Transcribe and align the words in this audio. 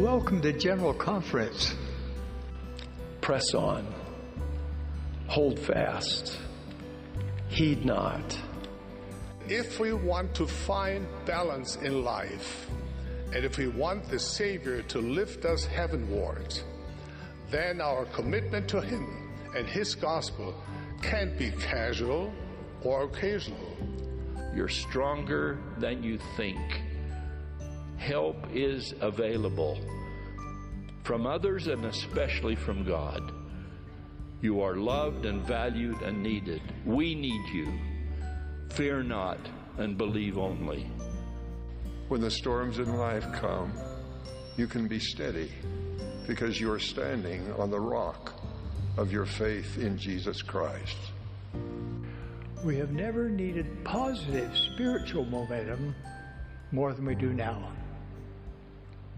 Welcome 0.00 0.40
to 0.40 0.54
General 0.54 0.94
Conference. 0.94 1.74
Press 3.20 3.52
on. 3.52 3.86
Hold 5.26 5.58
fast. 5.58 6.38
Heed 7.50 7.84
not. 7.84 8.38
If 9.46 9.78
we 9.78 9.92
want 9.92 10.34
to 10.36 10.46
find 10.46 11.06
balance 11.26 11.76
in 11.76 12.02
life, 12.02 12.66
and 13.34 13.44
if 13.44 13.58
we 13.58 13.68
want 13.68 14.08
the 14.08 14.18
Savior 14.18 14.80
to 14.84 15.00
lift 15.00 15.44
us 15.44 15.66
heavenward, 15.66 16.58
then 17.50 17.82
our 17.82 18.06
commitment 18.06 18.68
to 18.68 18.80
Him 18.80 19.30
and 19.54 19.66
His 19.66 19.94
gospel 19.94 20.54
can't 21.02 21.36
be 21.36 21.50
casual 21.50 22.32
or 22.80 23.02
occasional. 23.02 23.76
You're 24.56 24.68
stronger 24.68 25.58
than 25.76 26.02
you 26.02 26.18
think. 26.38 26.58
Help 28.00 28.46
is 28.50 28.94
available 29.02 29.78
from 31.04 31.26
others 31.26 31.66
and 31.66 31.84
especially 31.84 32.56
from 32.56 32.82
God. 32.82 33.30
You 34.40 34.62
are 34.62 34.76
loved 34.76 35.26
and 35.26 35.42
valued 35.42 36.00
and 36.00 36.22
needed. 36.22 36.62
We 36.86 37.14
need 37.14 37.46
you. 37.52 37.78
Fear 38.70 39.02
not 39.02 39.38
and 39.76 39.98
believe 39.98 40.38
only. 40.38 40.90
When 42.08 42.22
the 42.22 42.30
storms 42.30 42.78
in 42.78 42.96
life 42.96 43.26
come, 43.34 43.70
you 44.56 44.66
can 44.66 44.88
be 44.88 44.98
steady 44.98 45.52
because 46.26 46.58
you're 46.58 46.78
standing 46.78 47.52
on 47.58 47.70
the 47.70 47.80
rock 47.80 48.32
of 48.96 49.12
your 49.12 49.26
faith 49.26 49.76
in 49.76 49.98
Jesus 49.98 50.40
Christ. 50.40 50.96
We 52.64 52.78
have 52.78 52.92
never 52.92 53.28
needed 53.28 53.84
positive 53.84 54.56
spiritual 54.72 55.26
momentum 55.26 55.94
more 56.72 56.94
than 56.94 57.04
we 57.04 57.14
do 57.14 57.34
now. 57.34 57.70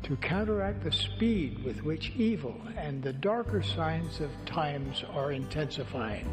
To 0.04 0.16
counteract 0.16 0.82
the 0.82 0.90
speed 0.90 1.62
with 1.64 1.84
which 1.84 2.10
evil 2.16 2.60
and 2.76 3.02
the 3.02 3.12
darker 3.12 3.62
signs 3.62 4.20
of 4.20 4.30
times 4.44 5.04
are 5.12 5.32
intensifying. 5.32 6.28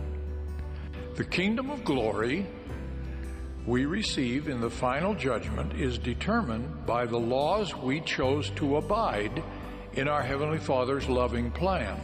The 1.15 1.23
kingdom 1.23 1.69
of 1.69 1.83
glory 1.83 2.47
we 3.67 3.85
receive 3.85 4.47
in 4.47 4.59
the 4.61 4.69
final 4.69 5.13
judgment 5.13 5.73
is 5.73 5.99
determined 5.99 6.85
by 6.87 7.05
the 7.05 7.19
laws 7.19 7.75
we 7.75 8.01
chose 8.01 8.49
to 8.51 8.77
abide 8.77 9.43
in 9.93 10.07
our 10.07 10.23
Heavenly 10.23 10.57
Father's 10.57 11.07
loving 11.07 11.51
plan. 11.51 11.99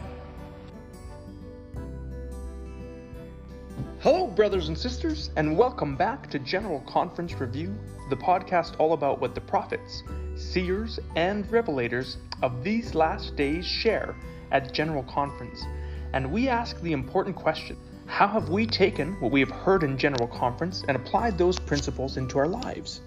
Hello, 4.06 4.28
brothers 4.28 4.68
and 4.68 4.78
sisters, 4.78 5.30
and 5.34 5.58
welcome 5.58 5.96
back 5.96 6.30
to 6.30 6.38
General 6.38 6.78
Conference 6.82 7.34
Review, 7.40 7.76
the 8.08 8.14
podcast 8.14 8.78
all 8.78 8.92
about 8.92 9.20
what 9.20 9.34
the 9.34 9.40
prophets, 9.40 10.04
seers, 10.36 11.00
and 11.16 11.44
revelators 11.48 12.14
of 12.40 12.62
these 12.62 12.94
last 12.94 13.34
days 13.34 13.66
share 13.66 14.14
at 14.52 14.72
General 14.72 15.02
Conference. 15.02 15.64
And 16.12 16.30
we 16.30 16.46
ask 16.48 16.80
the 16.82 16.92
important 16.92 17.34
question 17.34 17.76
how 18.06 18.28
have 18.28 18.48
we 18.48 18.64
taken 18.64 19.14
what 19.14 19.32
we 19.32 19.40
have 19.40 19.50
heard 19.50 19.82
in 19.82 19.98
General 19.98 20.28
Conference 20.28 20.84
and 20.86 20.96
applied 20.96 21.36
those 21.36 21.58
principles 21.58 22.16
into 22.16 22.38
our 22.38 22.46
lives? 22.46 23.00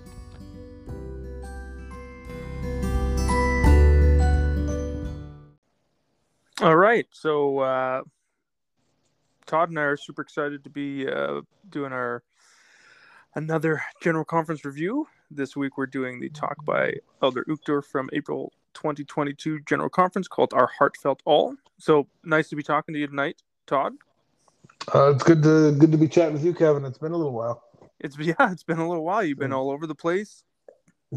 All 6.60 6.76
right, 6.76 7.06
so 7.10 7.60
uh, 7.60 8.02
Todd 9.50 9.70
and 9.70 9.80
I 9.80 9.82
are 9.82 9.98
super 9.98 10.22
excited 10.22 10.64
to 10.64 10.70
be 10.70 11.08
uh, 11.08 11.42
doing 11.72 11.92
our 11.92 12.22
another 13.34 13.82
General 14.00 14.24
Conference 14.24 14.64
review. 14.64 15.08
This 15.32 15.58
week 15.58 15.76
we're 15.76 15.88
doing 15.88 16.20
the 16.20 16.30
talk 16.30 16.64
by 16.66 16.94
Elder 17.24 17.44
Uchtdorf 17.50 17.86
from 17.86 18.12
April 18.14 18.54
2022 18.76 19.62
General 19.62 19.90
Conference 19.90 20.28
called 20.28 20.54
Our 20.54 20.70
Heartfelt 20.78 21.22
All. 21.26 21.56
So 21.80 22.06
nice 22.24 22.48
to 22.50 22.56
be 22.56 22.62
talking 22.62 22.94
to 22.94 23.00
you 23.00 23.08
tonight, 23.08 23.42
Todd. 23.66 23.94
Uh, 24.94 25.14
it's 25.16 25.24
good 25.24 25.42
to 25.42 25.72
good 25.72 25.92
to 25.94 25.98
be 25.98 26.08
chatting 26.08 26.34
with 26.34 26.46
you, 26.46 26.54
Kevin. 26.54 26.86
It's 26.86 27.00
been 27.00 27.14
a 27.14 27.18
little 27.18 27.34
while. 27.34 27.64
It's 28.00 28.16
yeah, 28.20 28.52
it's 28.52 28.64
been 28.64 28.78
a 28.78 28.88
little 28.88 29.04
while. 29.04 29.24
You've 29.24 29.40
been 29.40 29.52
all 29.52 29.72
over 29.72 29.88
the 29.88 29.96
place. 29.96 30.44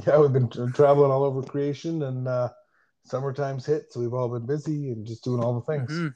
Yeah, 0.07 0.19
we've 0.19 0.33
been 0.33 0.49
tra- 0.49 0.73
traveling 0.73 1.11
all 1.11 1.25
over 1.25 1.43
creation, 1.43 2.03
and 2.05 2.27
uh, 2.27 2.49
summertime's 3.05 3.67
hit, 3.67 3.93
so 3.93 4.01
we've 4.01 4.15
all 4.15 4.31
been 4.31 4.47
busy 4.47 4.91
and 4.91 5.07
just 5.07 5.23
doing 5.23 5.45
all 5.45 5.61
the 5.61 5.71
things. 5.71 5.91
Mm-hmm. 5.91 6.09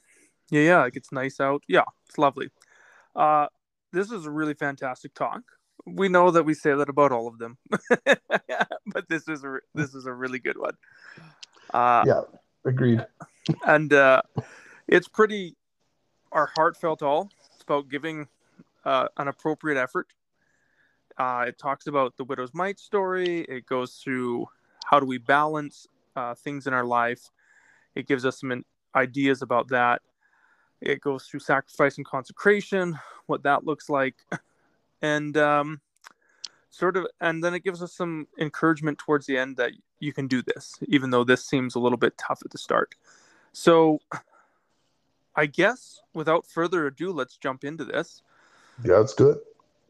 Yeah, 0.50 0.60
yeah, 0.60 0.78
like 0.82 0.96
it's 0.96 1.12
nice 1.12 1.40
out. 1.40 1.62
Yeah, 1.68 1.84
it's 2.08 2.18
lovely. 2.18 2.50
Uh, 3.14 3.46
this 3.92 4.10
is 4.10 4.26
a 4.26 4.30
really 4.30 4.54
fantastic 4.54 5.14
talk. 5.14 5.42
We 5.86 6.08
know 6.08 6.30
that 6.30 6.44
we 6.44 6.54
say 6.54 6.74
that 6.74 6.88
about 6.88 7.12
all 7.12 7.28
of 7.28 7.38
them, 7.38 7.58
but 8.86 9.08
this 9.08 9.28
is 9.28 9.44
a 9.44 9.58
this 9.74 9.94
is 9.94 10.06
a 10.06 10.12
really 10.12 10.38
good 10.38 10.58
one. 10.58 10.74
Uh, 11.72 12.04
yeah, 12.06 12.20
agreed. 12.64 13.04
And 13.64 13.92
uh, 13.92 14.22
it's 14.88 15.08
pretty 15.08 15.56
our 16.32 16.50
heartfelt 16.56 17.02
all. 17.02 17.30
It's 17.54 17.62
about 17.62 17.88
giving 17.88 18.28
uh, 18.84 19.08
an 19.16 19.28
appropriate 19.28 19.80
effort. 19.80 20.08
Uh, 21.18 21.46
it 21.48 21.58
talks 21.58 21.86
about 21.86 22.16
the 22.16 22.24
widow's 22.24 22.52
mite 22.52 22.78
story. 22.78 23.40
It 23.48 23.66
goes 23.66 23.94
through 23.94 24.46
how 24.84 25.00
do 25.00 25.06
we 25.06 25.18
balance 25.18 25.86
uh, 26.14 26.34
things 26.34 26.66
in 26.66 26.74
our 26.74 26.84
life. 26.84 27.30
It 27.94 28.06
gives 28.06 28.26
us 28.26 28.40
some 28.40 28.64
ideas 28.94 29.42
about 29.42 29.68
that. 29.68 30.02
It 30.80 31.00
goes 31.00 31.24
through 31.24 31.40
sacrifice 31.40 31.96
and 31.96 32.06
consecration, 32.06 32.98
what 33.26 33.42
that 33.44 33.64
looks 33.64 33.88
like, 33.88 34.16
and 35.02 35.36
um, 35.36 35.80
sort 36.70 36.96
of, 36.96 37.06
and 37.20 37.42
then 37.42 37.54
it 37.54 37.64
gives 37.64 37.82
us 37.82 37.94
some 37.94 38.26
encouragement 38.38 38.98
towards 38.98 39.26
the 39.26 39.38
end 39.38 39.56
that 39.56 39.72
you 40.00 40.12
can 40.12 40.26
do 40.26 40.42
this, 40.42 40.74
even 40.88 41.10
though 41.10 41.24
this 41.24 41.44
seems 41.44 41.74
a 41.74 41.78
little 41.78 41.96
bit 41.98 42.18
tough 42.18 42.42
at 42.44 42.50
the 42.50 42.58
start. 42.58 42.94
So, 43.52 44.00
I 45.34 45.46
guess 45.46 46.00
without 46.14 46.46
further 46.46 46.86
ado, 46.86 47.10
let's 47.12 47.36
jump 47.36 47.64
into 47.64 47.84
this. 47.84 48.22
Yeah, 48.84 48.96
let's 48.96 49.14
do 49.14 49.30
it. 49.30 49.38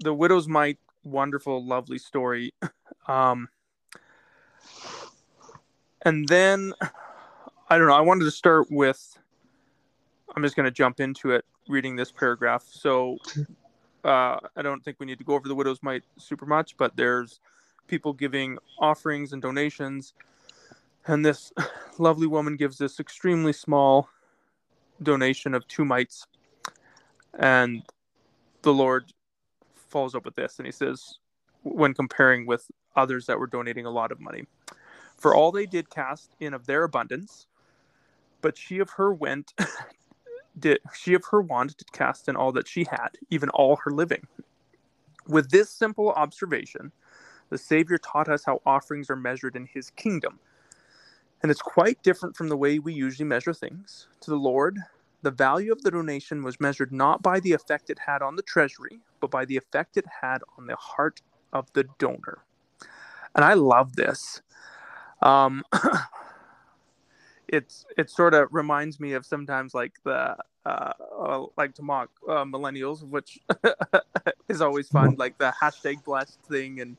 The 0.00 0.14
widow's 0.14 0.46
mite, 0.46 0.78
wonderful, 1.04 1.64
lovely 1.64 1.98
story. 1.98 2.54
Um, 3.08 3.48
and 6.02 6.28
then 6.28 6.72
I 7.68 7.78
don't 7.78 7.88
know. 7.88 7.94
I 7.94 8.00
wanted 8.00 8.24
to 8.24 8.30
start 8.30 8.68
with. 8.70 9.18
I'm 10.36 10.42
just 10.42 10.54
going 10.54 10.64
to 10.64 10.70
jump 10.70 11.00
into 11.00 11.30
it, 11.30 11.46
reading 11.66 11.96
this 11.96 12.12
paragraph. 12.12 12.62
So 12.68 13.16
uh, 14.04 14.36
I 14.54 14.62
don't 14.62 14.84
think 14.84 14.98
we 15.00 15.06
need 15.06 15.16
to 15.18 15.24
go 15.24 15.32
over 15.32 15.48
the 15.48 15.54
widow's 15.54 15.82
mite 15.82 16.04
super 16.18 16.44
much, 16.44 16.76
but 16.76 16.94
there's 16.94 17.40
people 17.88 18.12
giving 18.12 18.58
offerings 18.78 19.32
and 19.32 19.40
donations, 19.40 20.12
and 21.06 21.24
this 21.24 21.52
lovely 21.98 22.26
woman 22.26 22.56
gives 22.56 22.76
this 22.76 23.00
extremely 23.00 23.54
small 23.54 24.10
donation 25.02 25.54
of 25.54 25.66
two 25.68 25.86
mites, 25.86 26.26
and 27.38 27.82
the 28.60 28.74
Lord 28.74 29.12
follows 29.74 30.14
up 30.14 30.26
with 30.26 30.34
this, 30.34 30.58
and 30.58 30.66
He 30.66 30.72
says, 30.72 31.18
when 31.62 31.94
comparing 31.94 32.44
with 32.44 32.70
others 32.94 33.24
that 33.26 33.38
were 33.38 33.46
donating 33.46 33.86
a 33.86 33.90
lot 33.90 34.12
of 34.12 34.20
money. 34.20 34.44
For 35.16 35.34
all 35.34 35.50
they 35.50 35.66
did 35.66 35.88
cast 35.88 36.36
in 36.40 36.52
of 36.52 36.66
their 36.66 36.84
abundance, 36.84 37.46
but 38.42 38.58
she 38.58 38.78
of 38.80 38.90
her 38.90 39.14
went 39.14 39.54
did 40.58 40.78
she 40.94 41.14
of 41.14 41.24
her 41.30 41.40
want 41.40 41.76
did 41.76 41.92
cast 41.92 42.28
in 42.28 42.36
all 42.36 42.52
that 42.52 42.68
she 42.68 42.84
had, 42.84 43.10
even 43.30 43.48
all 43.50 43.76
her 43.76 43.90
living. 43.90 44.26
With 45.28 45.50
this 45.50 45.70
simple 45.70 46.10
observation, 46.12 46.92
the 47.50 47.58
Savior 47.58 47.98
taught 47.98 48.28
us 48.28 48.44
how 48.44 48.60
offerings 48.66 49.10
are 49.10 49.16
measured 49.16 49.56
in 49.56 49.66
his 49.66 49.90
kingdom. 49.90 50.38
And 51.42 51.50
it's 51.50 51.62
quite 51.62 52.02
different 52.02 52.36
from 52.36 52.48
the 52.48 52.56
way 52.56 52.78
we 52.78 52.94
usually 52.94 53.26
measure 53.28 53.54
things. 53.54 54.08
To 54.22 54.30
the 54.30 54.36
Lord, 54.36 54.78
the 55.22 55.30
value 55.30 55.72
of 55.72 55.82
the 55.82 55.90
donation 55.90 56.42
was 56.42 56.60
measured 56.60 56.92
not 56.92 57.22
by 57.22 57.40
the 57.40 57.52
effect 57.52 57.90
it 57.90 57.98
had 57.98 58.22
on 58.22 58.36
the 58.36 58.42
treasury, 58.42 59.00
but 59.20 59.30
by 59.30 59.44
the 59.44 59.56
effect 59.56 59.96
it 59.96 60.06
had 60.22 60.38
on 60.58 60.66
the 60.66 60.76
heart 60.76 61.20
of 61.52 61.72
the 61.72 61.84
donor. 61.98 62.38
And 63.34 63.44
I 63.44 63.54
love 63.54 63.96
this. 63.96 64.40
Um, 65.22 65.62
it's 67.48 67.86
it 67.96 68.10
sort 68.10 68.34
of 68.34 68.48
reminds 68.52 68.98
me 68.98 69.12
of 69.12 69.24
sometimes 69.24 69.74
like 69.74 69.92
the 70.04 70.36
uh, 70.64 70.92
uh, 71.18 71.46
like 71.56 71.74
to 71.74 71.82
mock 71.82 72.10
uh, 72.28 72.44
millennials, 72.44 73.02
which 73.02 73.38
is 74.48 74.60
always 74.60 74.88
fun, 74.88 75.14
like 75.16 75.38
the 75.38 75.52
hashtag 75.62 76.02
blessed 76.04 76.40
thing 76.48 76.80
and 76.80 76.96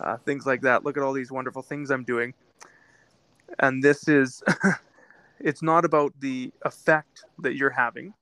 uh, 0.00 0.16
things 0.18 0.46
like 0.46 0.60
that. 0.62 0.84
Look 0.84 0.96
at 0.96 1.02
all 1.02 1.12
these 1.12 1.32
wonderful 1.32 1.62
things 1.62 1.90
I'm 1.90 2.04
doing, 2.04 2.34
and 3.58 3.82
this 3.82 4.08
is 4.08 4.42
it's 5.40 5.62
not 5.62 5.84
about 5.84 6.12
the 6.20 6.52
effect 6.62 7.24
that 7.38 7.56
you're 7.56 7.70
having 7.70 8.12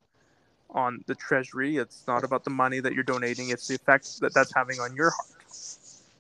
on 0.71 1.03
the 1.07 1.15
treasury. 1.15 1.77
It's 1.77 2.05
not 2.07 2.25
about 2.25 2.45
the 2.45 2.51
money 2.51 2.81
that 2.81 2.93
you're 2.93 3.03
donating. 3.05 3.51
It's 3.51 3.67
the 3.67 3.75
effect 3.75 4.21
that 4.21 4.35
that's 4.35 4.55
having 4.55 4.79
on 4.81 4.95
your 4.95 5.11
heart. 5.11 5.45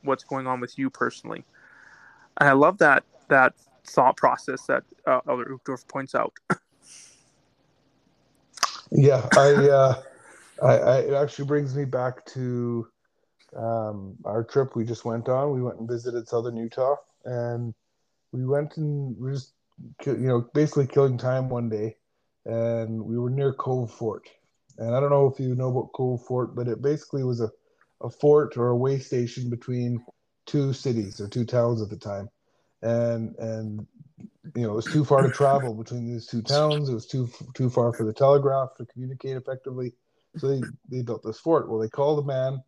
What's 0.03 0.25
going 0.25 0.47
on 0.47 0.61
with 0.61 0.79
you 0.79 0.91
personally? 0.91 1.45
And 2.39 2.49
I 2.49 2.53
love 2.53 2.79
that 2.79 3.05
that 3.29 3.55
thought 3.89 4.17
process 4.17 4.63
that 4.67 4.85
uh, 5.07 5.21
Elder 5.29 5.47
Uchtdorf 5.47 5.87
points 5.89 6.15
out. 6.15 6.33
yeah, 8.91 9.29
I, 9.37 9.69
uh, 9.69 10.03
I, 10.63 10.73
I, 10.73 10.97
it 10.99 11.15
actually 11.15 11.47
brings 11.47 11.75
me 11.75 11.85
back 11.85 12.25
to 12.27 12.89
um, 13.57 14.17
our 14.25 14.45
trip 14.45 14.77
we 14.77 14.85
just 14.85 15.05
went 15.05 15.29
on. 15.29 15.55
We 15.55 15.63
went 15.63 15.79
and 15.79 15.89
visited 15.89 16.29
Southern 16.29 16.57
Utah, 16.57 16.97
and 17.25 17.75
we 18.33 18.45
went 18.45 18.77
and 18.77 19.17
we 19.19 19.33
just 19.33 19.53
you 20.07 20.17
know, 20.17 20.49
basically 20.55 20.87
killing 20.87 21.19
time 21.19 21.49
one 21.49 21.69
day, 21.69 21.97
and 22.45 23.03
we 23.05 23.19
were 23.19 23.31
near 23.31 23.53
Cove 23.53 23.93
Fort. 23.93 24.29
And 24.79 24.95
I 24.95 25.01
don't 25.01 25.11
know 25.11 25.27
if 25.27 25.41
you 25.41 25.55
know 25.55 25.71
about 25.71 25.93
Cove 25.93 26.25
Fort, 26.25 26.55
but 26.55 26.69
it 26.69 26.83
basically 26.83 27.25
was 27.25 27.41
a, 27.41 27.51
a 28.01 28.11
fort 28.11 28.57
or 28.57 28.69
a 28.69 28.77
way 28.77 28.99
station 28.99 29.51
between 29.51 30.05
two 30.47 30.73
cities 30.73 31.21
or 31.21 31.29
two 31.29 31.45
towns 31.45 31.83
at 31.83 31.91
the 31.91 31.97
time. 31.97 32.29
And 32.83 33.35
and 33.37 33.87
you 34.55 34.63
know, 34.63 34.73
it 34.73 34.77
was 34.77 34.87
too 34.87 35.05
far 35.05 35.23
to 35.23 35.31
travel 35.31 35.75
between 35.75 36.07
these 36.07 36.27
two 36.27 36.43
towns. 36.43 36.89
It 36.89 36.95
was 36.95 37.07
too 37.07 37.29
too 37.55 37.71
far 37.71 37.93
for 37.93 38.05
the 38.05 38.13
telegraph 38.13 38.75
to 38.77 38.87
communicate 38.87 39.37
effectively. 39.37 39.93
So 40.37 40.49
they, 40.49 40.63
they 40.89 41.03
built 41.03 41.23
this 41.25 41.41
fort. 41.41 41.69
Well, 41.69 41.81
they 41.81 41.89
called 41.89 42.25
a 42.25 42.27
man. 42.27 42.63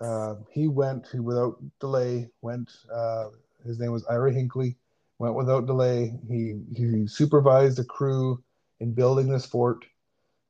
Uh, 0.00 0.36
he 0.50 0.68
went 0.68 1.06
he, 1.12 1.20
without 1.20 1.58
delay. 1.80 2.28
Went. 2.42 2.70
Uh, 2.92 3.28
his 3.64 3.78
name 3.78 3.92
was 3.92 4.04
Ira 4.06 4.32
Hinckley. 4.32 4.76
Went 5.18 5.34
without 5.34 5.66
delay. 5.66 6.14
He 6.28 6.60
he 6.74 7.06
supervised 7.06 7.78
the 7.78 7.84
crew 7.84 8.42
in 8.80 8.92
building 8.92 9.28
this 9.28 9.46
fort. 9.46 9.84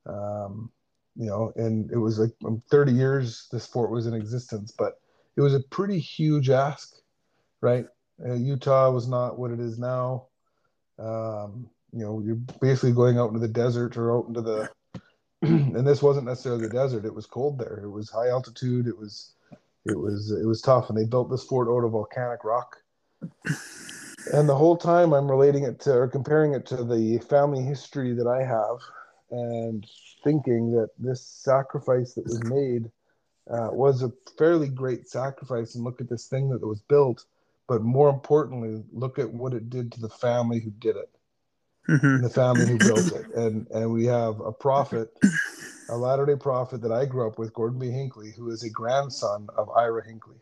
Um, 0.07 0.71
you 1.17 1.27
know, 1.27 1.53
and 1.57 1.91
it 1.91 1.97
was 1.97 2.19
like 2.19 2.33
um, 2.45 2.63
30 2.71 2.93
years 2.93 3.49
this 3.51 3.67
fort 3.67 3.91
was 3.91 4.07
in 4.07 4.15
existence, 4.15 4.71
but 4.71 5.01
it 5.37 5.41
was 5.41 5.55
a 5.55 5.61
pretty 5.61 5.99
huge 5.99 6.51
ask, 6.51 6.95
right? 7.61 7.87
Uh, 8.25 8.35
Utah 8.35 8.91
was 8.91 9.09
not 9.09 9.39
what 9.39 9.51
it 9.51 9.61
is 9.61 9.79
now. 9.79 10.27
Um, 10.99 11.69
you 11.93 12.05
know, 12.05 12.23
you're 12.25 12.37
basically 12.61 12.93
going 12.93 13.19
out 13.19 13.29
into 13.29 13.41
the 13.41 13.49
desert 13.49 13.97
or 13.97 14.17
out 14.17 14.29
into 14.29 14.41
the, 14.41 14.71
and 15.43 15.87
this 15.87 16.03
wasn't 16.03 16.27
necessarily 16.27 16.67
the 16.67 16.73
desert. 16.73 17.05
It 17.05 17.15
was 17.15 17.27
cold 17.27 17.59
there. 17.59 17.81
It 17.83 17.91
was 17.91 18.11
high 18.11 18.29
altitude. 18.29 18.87
It 18.87 18.97
was, 18.97 19.33
it 19.85 19.99
was, 19.99 20.31
it 20.31 20.47
was 20.47 20.63
tough. 20.63 20.89
And 20.89 20.99
they 20.99 21.05
built 21.05 21.31
this 21.31 21.45
fort 21.45 21.69
out 21.69 21.85
of 21.85 21.93
volcanic 21.93 22.45
rock. 22.45 22.77
And 24.33 24.49
the 24.49 24.57
whole 24.57 24.77
time 24.77 25.13
I'm 25.13 25.31
relating 25.31 25.65
it 25.65 25.79
to 25.81 25.93
or 25.93 26.09
comparing 26.09 26.55
it 26.55 26.67
to 26.67 26.83
the 26.83 27.19
family 27.19 27.63
history 27.63 28.13
that 28.15 28.27
I 28.27 28.43
have 28.43 28.79
and 29.31 29.87
thinking 30.25 30.73
that 30.73 30.91
this 30.99 31.25
sacrifice 31.25 32.15
that 32.15 32.25
was 32.25 32.43
made 32.45 32.91
uh, 33.49 33.69
was 33.73 34.03
a 34.03 34.13
fairly 34.37 34.69
great 34.69 35.09
sacrifice. 35.09 35.75
And 35.75 35.85
look 35.85 36.01
at 36.01 36.09
this 36.09 36.27
thing 36.27 36.49
that 36.51 36.67
was 36.67 36.81
built 36.81 37.25
but 37.69 37.83
more 37.83 38.09
importantly, 38.09 38.85
look 38.93 39.19
at 39.19 39.33
what 39.33 39.53
it 39.53 39.71
did 39.71 39.93
to 39.93 40.01
the 40.01 40.09
family 40.09 40.61
who 40.61 40.71
did 40.71 40.97
it, 40.97 41.11
mm-hmm. 41.89 42.23
the 42.23 42.31
family 42.31 42.67
who 42.67 42.79
built 42.79 43.13
it, 43.13 43.27
and 43.35 43.67
and 43.69 43.93
we 43.93 44.07
have 44.07 44.41
a 44.41 44.53
prophet, 44.53 45.09
a 45.89 45.97
Latter 45.97 46.27
Day 46.27 46.37
prophet 46.37 46.81
that 46.83 46.93
I 46.93 47.05
grew 47.05 47.27
up 47.27 47.39
with, 47.39 47.53
Gordon 47.55 47.79
B. 47.79 47.91
Hinckley, 47.91 48.33
who 48.37 48.51
is 48.51 48.63
a 48.63 48.71
grandson 48.71 49.49
of 49.57 49.69
Ira 49.71 50.07
Hinckley. 50.07 50.37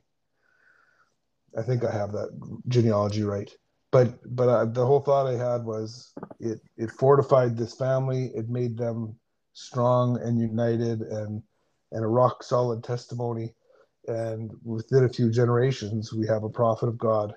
I 1.57 1.63
think 1.63 1.85
I 1.85 1.93
have 1.93 2.13
that 2.13 2.61
genealogy 2.69 3.23
right, 3.23 3.51
but 3.91 4.19
but 4.35 4.49
uh, 4.49 4.65
the 4.67 4.85
whole 4.85 5.01
thought 5.01 5.27
I 5.27 5.37
had 5.37 5.65
was 5.65 6.13
it 6.41 6.61
it 6.77 6.91
fortified 6.91 7.57
this 7.57 7.75
family, 7.75 8.33
it 8.35 8.49
made 8.49 8.77
them 8.77 9.17
strong 9.55 10.21
and 10.21 10.39
united, 10.39 11.01
and 11.01 11.43
and 11.93 12.05
a 12.05 12.09
rock 12.09 12.43
solid 12.43 12.85
testimony 12.85 13.55
and 14.09 14.51
within 14.65 15.05
a 15.05 15.09
few 15.09 15.31
generations 15.31 16.13
we 16.13 16.27
have 16.27 16.45
a 16.45 16.49
prophet 16.49 16.89
of 16.89 16.99
god 16.99 17.35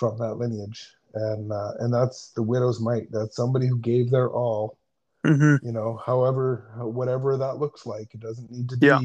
from 0.00 0.18
that 0.18 0.34
lineage. 0.34 0.88
And 1.12 1.52
uh, 1.52 1.72
and 1.80 1.92
that's 1.92 2.30
the 2.30 2.42
widow's 2.42 2.80
mite. 2.80 3.08
That's 3.12 3.36
somebody 3.36 3.66
who 3.66 3.78
gave 3.78 4.10
their 4.10 4.30
all 4.30 4.78
mm-hmm. 5.24 5.64
you 5.64 5.72
know 5.72 6.00
however 6.04 6.70
whatever 6.78 7.36
that 7.36 7.58
looks 7.58 7.84
like. 7.84 8.14
It 8.14 8.20
doesn't 8.20 8.50
need 8.50 8.68
to 8.70 8.76
be 8.76 8.86
yeah. 8.86 9.00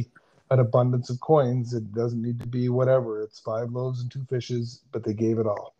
an 0.51 0.59
abundance 0.59 1.09
of 1.09 1.19
coins. 1.19 1.73
It 1.73 1.93
doesn't 1.93 2.21
need 2.21 2.39
to 2.39 2.47
be 2.47 2.69
whatever. 2.69 3.21
It's 3.21 3.39
five 3.39 3.71
loaves 3.71 4.01
and 4.01 4.11
two 4.11 4.25
fishes 4.29 4.81
but 4.91 5.03
they 5.03 5.13
gave 5.13 5.37
it 5.39 5.47
all. 5.47 5.75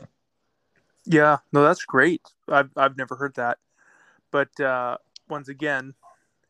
Yeah. 1.06 1.38
No 1.54 1.64
that's 1.64 1.86
great. 1.86 2.24
I've, 2.50 2.72
I've 2.76 2.98
never 2.98 3.16
heard 3.16 3.36
that. 3.36 3.60
But 4.32 4.60
uh, 4.60 4.98
once 5.30 5.48
again 5.48 5.94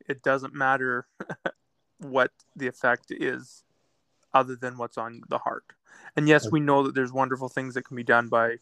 it 0.08 0.24
doesn't 0.24 0.54
matter 0.56 1.06
what 2.00 2.32
the 2.56 2.68
effect 2.68 3.12
is 3.12 3.65
other 4.36 4.56
than 4.56 4.78
what's 4.78 4.98
on 4.98 5.22
the 5.30 5.40
heart. 5.40 5.64
And 6.16 6.28
yes, 6.28 6.52
we 6.52 6.60
know 6.60 6.84
that 6.84 6.94
there's 6.94 7.12
wonderful 7.12 7.50
things 7.50 7.74
that 7.74 7.84
can 7.84 7.96
be 7.96 8.04
done 8.04 8.28
by 8.28 8.58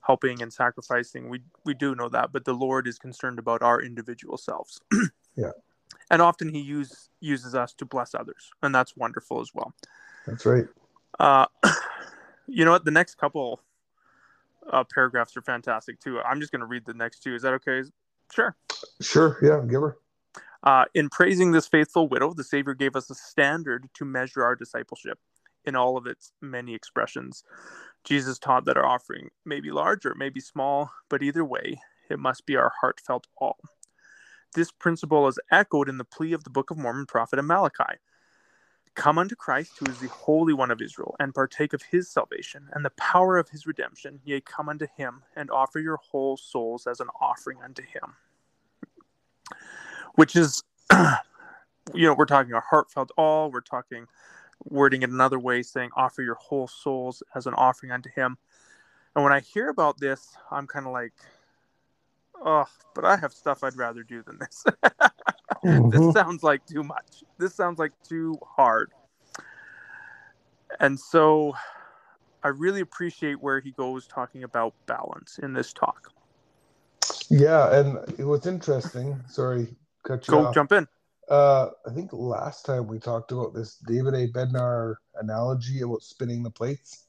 helping 0.00 0.42
and 0.42 0.52
sacrificing. 0.52 1.28
We 1.28 1.40
we 1.64 1.74
do 1.74 1.94
know 1.94 2.08
that, 2.08 2.32
but 2.32 2.44
the 2.44 2.54
Lord 2.54 2.88
is 2.88 2.98
concerned 2.98 3.38
about 3.38 3.62
our 3.62 3.80
individual 3.80 4.36
selves. 4.36 4.80
yeah. 5.36 5.52
And 6.10 6.20
often 6.20 6.48
he 6.48 6.60
use, 6.60 7.10
uses 7.20 7.54
us 7.54 7.72
to 7.74 7.84
bless 7.84 8.14
others, 8.14 8.50
and 8.62 8.74
that's 8.74 8.96
wonderful 8.96 9.40
as 9.40 9.50
well. 9.54 9.74
That's 10.26 10.44
right. 10.44 10.66
Uh, 11.20 11.46
you 12.46 12.64
know 12.64 12.72
what? 12.72 12.84
The 12.84 12.90
next 12.90 13.16
couple 13.16 13.60
uh, 14.70 14.84
paragraphs 14.92 15.36
are 15.36 15.42
fantastic 15.42 16.00
too. 16.00 16.20
I'm 16.20 16.40
just 16.40 16.52
going 16.52 16.60
to 16.60 16.66
read 16.66 16.84
the 16.84 16.94
next 16.94 17.22
two. 17.22 17.34
Is 17.34 17.42
that 17.42 17.54
okay? 17.54 17.82
Sure. 18.32 18.56
Sure. 19.00 19.38
Yeah. 19.42 19.60
Give 19.68 19.82
her. 19.82 19.96
Uh, 20.62 20.84
in 20.94 21.08
praising 21.08 21.50
this 21.52 21.66
faithful 21.66 22.08
widow, 22.08 22.32
the 22.32 22.44
Savior 22.44 22.74
gave 22.74 22.94
us 22.94 23.10
a 23.10 23.14
standard 23.14 23.88
to 23.94 24.04
measure 24.04 24.44
our 24.44 24.54
discipleship 24.54 25.18
in 25.64 25.74
all 25.74 25.96
of 25.96 26.06
its 26.06 26.32
many 26.40 26.74
expressions. 26.74 27.42
Jesus 28.04 28.38
taught 28.38 28.64
that 28.66 28.76
our 28.76 28.86
offering 28.86 29.30
may 29.44 29.60
be 29.60 29.70
large 29.70 30.06
or 30.06 30.12
it 30.12 30.18
may 30.18 30.28
be 30.28 30.40
small, 30.40 30.90
but 31.08 31.22
either 31.22 31.44
way, 31.44 31.80
it 32.10 32.18
must 32.18 32.46
be 32.46 32.56
our 32.56 32.72
heartfelt 32.80 33.26
all. 33.36 33.58
This 34.54 34.70
principle 34.70 35.26
is 35.28 35.38
echoed 35.50 35.88
in 35.88 35.98
the 35.98 36.04
plea 36.04 36.32
of 36.32 36.44
the 36.44 36.50
Book 36.50 36.70
of 36.70 36.78
Mormon 36.78 37.06
prophet 37.06 37.38
Amaleki. 37.38 37.96
Come 38.94 39.18
unto 39.18 39.34
Christ, 39.34 39.72
who 39.78 39.90
is 39.90 39.98
the 40.00 40.08
Holy 40.08 40.52
One 40.52 40.70
of 40.70 40.82
Israel, 40.82 41.16
and 41.18 41.34
partake 41.34 41.72
of 41.72 41.82
his 41.82 42.10
salvation 42.10 42.68
and 42.72 42.84
the 42.84 42.90
power 42.90 43.38
of 43.38 43.48
his 43.48 43.66
redemption. 43.66 44.20
Yea, 44.24 44.42
come 44.42 44.68
unto 44.68 44.86
him 44.96 45.22
and 45.34 45.50
offer 45.50 45.80
your 45.80 45.96
whole 45.96 46.36
souls 46.36 46.86
as 46.86 47.00
an 47.00 47.08
offering 47.20 47.58
unto 47.64 47.82
him 47.82 48.14
which 50.14 50.36
is 50.36 50.62
you 51.94 52.06
know 52.06 52.14
we're 52.14 52.26
talking 52.26 52.52
a 52.52 52.60
heartfelt 52.60 53.10
all. 53.16 53.50
We're 53.50 53.60
talking 53.60 54.06
wording 54.64 55.02
it 55.02 55.10
another 55.10 55.38
way 55.38 55.62
saying 55.62 55.90
offer 55.96 56.22
your 56.22 56.36
whole 56.36 56.68
souls 56.68 57.22
as 57.34 57.46
an 57.46 57.54
offering 57.54 57.92
unto 57.92 58.10
him. 58.14 58.36
And 59.14 59.24
when 59.24 59.32
i 59.32 59.40
hear 59.40 59.68
about 59.68 59.98
this 59.98 60.36
i'm 60.50 60.66
kind 60.66 60.86
of 60.86 60.92
like 60.92 61.12
oh 62.44 62.64
but 62.94 63.04
i 63.04 63.16
have 63.16 63.32
stuff 63.32 63.62
i'd 63.62 63.76
rather 63.76 64.02
do 64.02 64.22
than 64.22 64.38
this. 64.38 64.64
Mm-hmm. 65.64 65.90
this 65.90 66.12
sounds 66.12 66.42
like 66.42 66.66
too 66.66 66.82
much. 66.82 67.22
This 67.38 67.54
sounds 67.54 67.78
like 67.78 67.92
too 68.02 68.36
hard. 68.44 68.90
And 70.80 70.98
so 70.98 71.52
i 72.42 72.48
really 72.48 72.80
appreciate 72.80 73.40
where 73.40 73.60
he 73.60 73.70
goes 73.70 74.08
talking 74.08 74.42
about 74.42 74.74
balance 74.86 75.38
in 75.40 75.52
this 75.52 75.72
talk. 75.72 76.12
Yeah 77.30 77.72
and 77.78 78.18
what's 78.26 78.48
interesting. 78.48 79.20
Sorry 79.28 79.68
cut 80.04 80.26
you 80.26 80.32
Go 80.32 80.46
off. 80.46 80.54
jump 80.54 80.72
in. 80.72 80.86
Uh, 81.28 81.70
I 81.86 81.92
think 81.94 82.12
last 82.12 82.66
time 82.66 82.86
we 82.86 82.98
talked 82.98 83.32
about 83.32 83.54
this 83.54 83.76
David 83.86 84.14
A. 84.14 84.28
Bednar 84.28 84.96
analogy 85.20 85.80
about 85.80 86.02
spinning 86.02 86.42
the 86.42 86.50
plates 86.50 87.06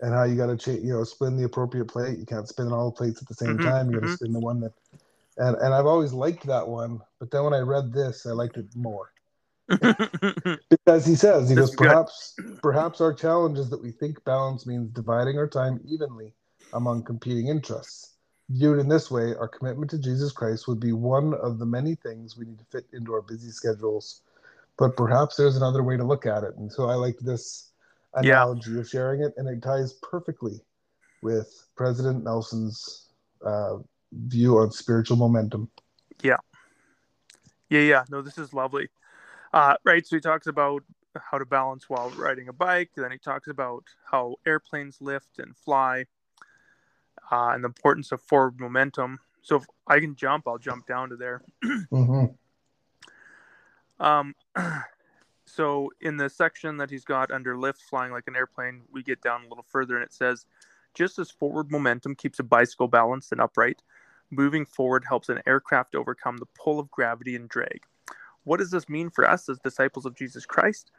and 0.00 0.12
how 0.12 0.24
you 0.24 0.36
got 0.36 0.58
to 0.58 0.72
you 0.72 0.92
know 0.92 1.04
spin 1.04 1.36
the 1.36 1.44
appropriate 1.44 1.86
plate. 1.86 2.18
You 2.18 2.26
can't 2.26 2.48
spin 2.48 2.72
all 2.72 2.90
the 2.90 2.96
plates 2.96 3.22
at 3.22 3.28
the 3.28 3.34
same 3.34 3.56
mm-hmm, 3.56 3.68
time. 3.68 3.90
You 3.90 3.94
got 3.94 4.00
to 4.00 4.06
mm-hmm. 4.06 4.14
spin 4.14 4.32
the 4.32 4.40
one 4.40 4.60
that. 4.60 4.72
And 5.36 5.56
and 5.56 5.74
I've 5.74 5.86
always 5.86 6.12
liked 6.12 6.46
that 6.46 6.68
one, 6.68 7.00
but 7.18 7.30
then 7.30 7.42
when 7.44 7.54
I 7.54 7.58
read 7.58 7.92
this, 7.92 8.24
I 8.24 8.30
liked 8.30 8.56
it 8.56 8.66
more. 8.76 9.10
because 10.70 11.06
he 11.06 11.14
says 11.14 11.48
he 11.48 11.56
goes 11.56 11.74
perhaps 11.74 12.34
good. 12.36 12.60
perhaps 12.60 13.00
our 13.00 13.14
challenge 13.14 13.58
is 13.58 13.70
that 13.70 13.82
we 13.82 13.90
think 13.90 14.22
balance 14.24 14.66
means 14.66 14.90
dividing 14.90 15.38
our 15.38 15.48
time 15.48 15.80
evenly 15.86 16.34
among 16.74 17.02
competing 17.02 17.48
interests 17.48 18.13
Viewed 18.50 18.78
in 18.78 18.88
this 18.88 19.10
way, 19.10 19.34
our 19.34 19.48
commitment 19.48 19.90
to 19.90 19.98
Jesus 19.98 20.30
Christ 20.30 20.68
would 20.68 20.80
be 20.80 20.92
one 20.92 21.34
of 21.34 21.58
the 21.58 21.64
many 21.64 21.94
things 21.94 22.36
we 22.36 22.44
need 22.44 22.58
to 22.58 22.64
fit 22.66 22.86
into 22.92 23.12
our 23.14 23.22
busy 23.22 23.50
schedules. 23.50 24.20
But 24.76 24.96
perhaps 24.96 25.36
there's 25.36 25.56
another 25.56 25.82
way 25.82 25.96
to 25.96 26.04
look 26.04 26.26
at 26.26 26.42
it. 26.44 26.54
And 26.56 26.70
so 26.70 26.90
I 26.90 26.94
like 26.94 27.16
this 27.20 27.70
analogy 28.12 28.72
yeah. 28.72 28.80
of 28.80 28.88
sharing 28.88 29.22
it, 29.22 29.32
and 29.36 29.48
it 29.48 29.62
ties 29.62 29.94
perfectly 29.94 30.60
with 31.22 31.66
President 31.74 32.22
Nelson's 32.22 33.08
uh, 33.44 33.78
view 34.12 34.58
on 34.58 34.70
spiritual 34.70 35.16
momentum. 35.16 35.70
Yeah. 36.22 36.36
Yeah, 37.70 37.80
yeah. 37.80 38.04
No, 38.10 38.20
this 38.20 38.36
is 38.36 38.52
lovely. 38.52 38.88
Uh, 39.52 39.76
right. 39.84 40.06
So 40.06 40.16
he 40.16 40.20
talks 40.20 40.46
about 40.46 40.82
how 41.18 41.38
to 41.38 41.46
balance 41.46 41.88
while 41.88 42.10
riding 42.10 42.48
a 42.48 42.52
bike. 42.52 42.90
Then 42.96 43.10
he 43.10 43.18
talks 43.18 43.48
about 43.48 43.84
how 44.10 44.36
airplanes 44.46 45.00
lift 45.00 45.38
and 45.38 45.56
fly 45.56 46.04
uh, 47.30 47.50
and 47.50 47.64
the 47.64 47.68
importance 47.68 48.12
of 48.12 48.20
forward 48.22 48.58
momentum. 48.58 49.18
So 49.42 49.56
if 49.56 49.64
I 49.86 50.00
can 50.00 50.14
jump, 50.14 50.48
I'll 50.48 50.58
jump 50.58 50.86
down 50.86 51.10
to 51.10 51.16
there. 51.16 51.42
mm-hmm. 51.64 52.26
Um, 54.04 54.34
so 55.44 55.90
in 56.00 56.16
the 56.16 56.28
section 56.28 56.76
that 56.78 56.90
he's 56.90 57.04
got 57.04 57.30
under 57.30 57.56
lift, 57.56 57.82
flying 57.82 58.12
like 58.12 58.24
an 58.26 58.36
airplane, 58.36 58.82
we 58.92 59.02
get 59.02 59.22
down 59.22 59.44
a 59.44 59.48
little 59.48 59.66
further, 59.68 59.96
and 59.96 60.04
it 60.04 60.12
says, 60.12 60.46
just 60.94 61.18
as 61.18 61.30
forward 61.30 61.70
momentum 61.70 62.14
keeps 62.14 62.38
a 62.38 62.44
bicycle 62.44 62.88
balanced 62.88 63.32
and 63.32 63.40
upright, 63.40 63.82
moving 64.30 64.64
forward 64.64 65.04
helps 65.08 65.28
an 65.28 65.42
aircraft 65.46 65.94
overcome 65.94 66.36
the 66.36 66.46
pull 66.58 66.78
of 66.78 66.90
gravity 66.90 67.36
and 67.36 67.48
drag. 67.48 67.84
What 68.44 68.58
does 68.58 68.70
this 68.70 68.88
mean 68.88 69.10
for 69.10 69.28
us 69.28 69.48
as 69.48 69.58
disciples 69.58 70.06
of 70.06 70.14
Jesus 70.14 70.46
Christ? 70.46 70.90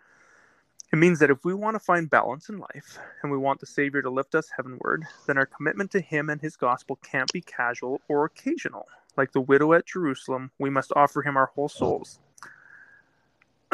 It 0.95 0.99
means 0.99 1.19
that 1.19 1.29
if 1.29 1.43
we 1.43 1.53
want 1.53 1.75
to 1.75 1.79
find 1.79 2.09
balance 2.09 2.47
in 2.47 2.57
life 2.57 2.97
and 3.21 3.29
we 3.29 3.37
want 3.37 3.59
the 3.59 3.65
Savior 3.65 4.01
to 4.01 4.09
lift 4.09 4.33
us 4.33 4.47
heavenward, 4.55 5.03
then 5.27 5.37
our 5.37 5.45
commitment 5.45 5.91
to 5.91 5.99
Him 5.99 6.29
and 6.29 6.39
His 6.39 6.55
gospel 6.55 6.97
can't 7.03 7.29
be 7.33 7.41
casual 7.41 7.99
or 8.07 8.23
occasional. 8.23 8.87
Like 9.17 9.33
the 9.33 9.41
widow 9.41 9.73
at 9.73 9.85
Jerusalem, 9.85 10.51
we 10.57 10.69
must 10.69 10.93
offer 10.95 11.21
Him 11.21 11.35
our 11.35 11.47
whole 11.47 11.67
souls. 11.67 12.21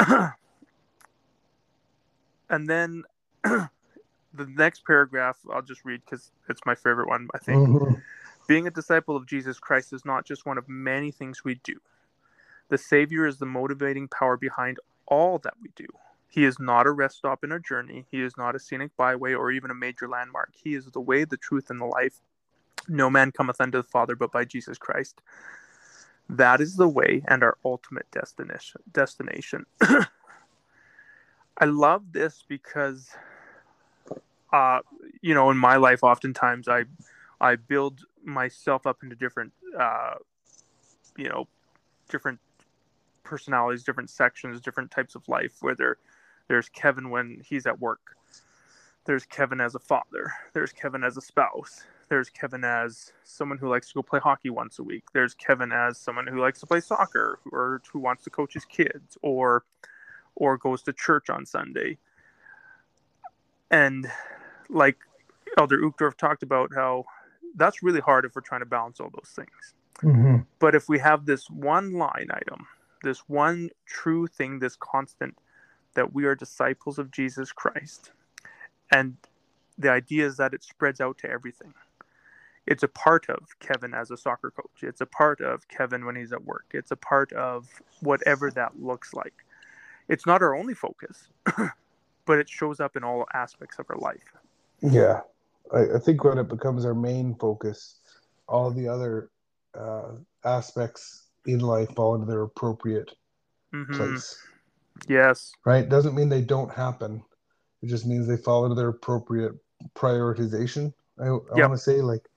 and 0.00 0.32
then 2.50 3.04
the 3.44 3.68
next 4.34 4.84
paragraph 4.84 5.38
I'll 5.48 5.62
just 5.62 5.84
read 5.84 6.00
because 6.04 6.32
it's 6.48 6.62
my 6.66 6.74
favorite 6.74 7.06
one, 7.06 7.28
I 7.32 7.38
think. 7.38 7.68
Mm-hmm. 7.68 8.00
Being 8.48 8.66
a 8.66 8.72
disciple 8.72 9.14
of 9.14 9.28
Jesus 9.28 9.60
Christ 9.60 9.92
is 9.92 10.04
not 10.04 10.24
just 10.24 10.44
one 10.44 10.58
of 10.58 10.68
many 10.68 11.12
things 11.12 11.44
we 11.44 11.54
do. 11.62 11.76
The 12.68 12.78
Savior 12.78 13.28
is 13.28 13.38
the 13.38 13.46
motivating 13.46 14.08
power 14.08 14.36
behind 14.36 14.80
all 15.06 15.38
that 15.38 15.54
we 15.62 15.68
do. 15.76 15.86
He 16.32 16.46
is 16.46 16.58
not 16.58 16.86
a 16.86 16.90
rest 16.90 17.18
stop 17.18 17.44
in 17.44 17.52
our 17.52 17.58
journey. 17.58 18.06
He 18.10 18.22
is 18.22 18.38
not 18.38 18.54
a 18.56 18.58
scenic 18.58 18.96
byway 18.96 19.34
or 19.34 19.50
even 19.50 19.70
a 19.70 19.74
major 19.74 20.08
landmark. 20.08 20.54
He 20.54 20.74
is 20.74 20.86
the 20.86 21.00
way, 21.00 21.24
the 21.24 21.36
truth, 21.36 21.68
and 21.68 21.78
the 21.78 21.84
life. 21.84 22.14
No 22.88 23.10
man 23.10 23.32
cometh 23.32 23.60
unto 23.60 23.76
the 23.76 23.82
Father 23.82 24.16
but 24.16 24.32
by 24.32 24.46
Jesus 24.46 24.78
Christ. 24.78 25.20
That 26.30 26.62
is 26.62 26.76
the 26.76 26.88
way 26.88 27.22
and 27.28 27.42
our 27.42 27.58
ultimate 27.66 28.10
destination. 28.10 28.80
Destination. 28.90 29.66
I 31.58 31.66
love 31.66 32.12
this 32.12 32.42
because, 32.48 33.10
uh, 34.54 34.78
you 35.20 35.34
know, 35.34 35.50
in 35.50 35.58
my 35.58 35.76
life, 35.76 36.02
oftentimes 36.02 36.66
I, 36.66 36.84
I 37.42 37.56
build 37.56 38.06
myself 38.24 38.86
up 38.86 39.02
into 39.02 39.16
different, 39.16 39.52
uh, 39.78 40.14
you 41.14 41.28
know, 41.28 41.46
different 42.08 42.40
personalities, 43.22 43.82
different 43.82 44.08
sections, 44.08 44.62
different 44.62 44.90
types 44.90 45.14
of 45.14 45.28
life. 45.28 45.56
Where 45.60 45.74
there, 45.74 45.98
there's 46.52 46.68
Kevin 46.68 47.08
when 47.08 47.40
he's 47.42 47.66
at 47.66 47.80
work. 47.80 48.14
There's 49.06 49.24
Kevin 49.24 49.58
as 49.58 49.74
a 49.74 49.78
father. 49.78 50.30
There's 50.52 50.70
Kevin 50.70 51.02
as 51.02 51.16
a 51.16 51.22
spouse. 51.22 51.84
There's 52.10 52.28
Kevin 52.28 52.62
as 52.62 53.10
someone 53.24 53.56
who 53.56 53.70
likes 53.70 53.88
to 53.88 53.94
go 53.94 54.02
play 54.02 54.20
hockey 54.20 54.50
once 54.50 54.78
a 54.78 54.82
week. 54.82 55.04
There's 55.14 55.32
Kevin 55.32 55.72
as 55.72 55.96
someone 55.96 56.26
who 56.26 56.42
likes 56.42 56.60
to 56.60 56.66
play 56.66 56.80
soccer 56.80 57.38
or 57.50 57.80
who 57.90 58.00
wants 58.00 58.22
to 58.24 58.30
coach 58.30 58.52
his 58.52 58.66
kids 58.66 59.16
or 59.22 59.64
or 60.34 60.58
goes 60.58 60.82
to 60.82 60.92
church 60.92 61.30
on 61.30 61.46
Sunday. 61.46 61.96
And 63.70 64.06
like 64.68 64.98
Elder 65.56 65.78
Uchtdorf 65.78 66.18
talked 66.18 66.42
about 66.42 66.70
how 66.74 67.06
that's 67.56 67.82
really 67.82 68.00
hard 68.00 68.26
if 68.26 68.34
we're 68.34 68.42
trying 68.42 68.60
to 68.60 68.66
balance 68.66 69.00
all 69.00 69.08
those 69.08 69.32
things. 69.34 69.72
Mm-hmm. 70.02 70.42
But 70.58 70.74
if 70.74 70.86
we 70.86 70.98
have 70.98 71.24
this 71.24 71.48
one 71.48 71.94
line 71.94 72.28
item, 72.30 72.66
this 73.02 73.20
one 73.20 73.70
true 73.86 74.26
thing, 74.26 74.58
this 74.58 74.76
constant 74.76 75.34
that 75.94 76.14
we 76.14 76.24
are 76.24 76.34
disciples 76.34 76.98
of 76.98 77.10
Jesus 77.10 77.52
Christ, 77.52 78.12
and 78.90 79.16
the 79.78 79.90
idea 79.90 80.26
is 80.26 80.36
that 80.36 80.54
it 80.54 80.62
spreads 80.62 81.00
out 81.00 81.18
to 81.18 81.30
everything. 81.30 81.74
It's 82.66 82.82
a 82.82 82.88
part 82.88 83.28
of 83.28 83.40
Kevin 83.58 83.92
as 83.92 84.10
a 84.10 84.16
soccer 84.16 84.50
coach. 84.50 84.82
It's 84.82 85.00
a 85.00 85.06
part 85.06 85.40
of 85.40 85.66
Kevin 85.68 86.04
when 86.04 86.14
he's 86.14 86.32
at 86.32 86.44
work. 86.44 86.66
It's 86.72 86.92
a 86.92 86.96
part 86.96 87.32
of 87.32 87.68
whatever 88.00 88.50
that 88.52 88.80
looks 88.80 89.12
like. 89.12 89.44
It's 90.08 90.26
not 90.26 90.42
our 90.42 90.54
only 90.54 90.74
focus, 90.74 91.28
but 92.24 92.38
it 92.38 92.48
shows 92.48 92.78
up 92.78 92.96
in 92.96 93.02
all 93.02 93.26
aspects 93.34 93.78
of 93.78 93.86
our 93.88 93.96
life. 93.96 94.32
Yeah, 94.80 95.20
I, 95.72 95.96
I 95.96 95.98
think 95.98 96.22
when 96.22 96.38
it 96.38 96.48
becomes 96.48 96.84
our 96.84 96.94
main 96.94 97.34
focus, 97.34 98.00
all 98.48 98.70
the 98.70 98.88
other 98.88 99.30
uh, 99.74 100.12
aspects 100.44 101.28
in 101.46 101.60
life 101.60 101.88
fall 101.94 102.14
into 102.14 102.26
their 102.26 102.42
appropriate 102.42 103.10
Mhm. 103.72 103.96
place. 103.96 104.38
Yes. 105.08 105.52
Right? 105.64 105.88
Doesn't 105.88 106.14
mean 106.14 106.28
they 106.28 106.42
don't 106.42 106.72
happen. 106.72 107.22
It 107.82 107.88
just 107.88 108.06
means 108.06 108.26
they 108.26 108.36
fall 108.36 108.64
into 108.64 108.74
their 108.74 108.88
appropriate 108.88 109.52
prioritization. 109.94 110.92
I, 111.20 111.26
I 111.26 111.56
Yep. 111.56 111.68
want 111.68 111.72
to 111.72 111.78
say 111.78 112.00
like, 112.00 112.28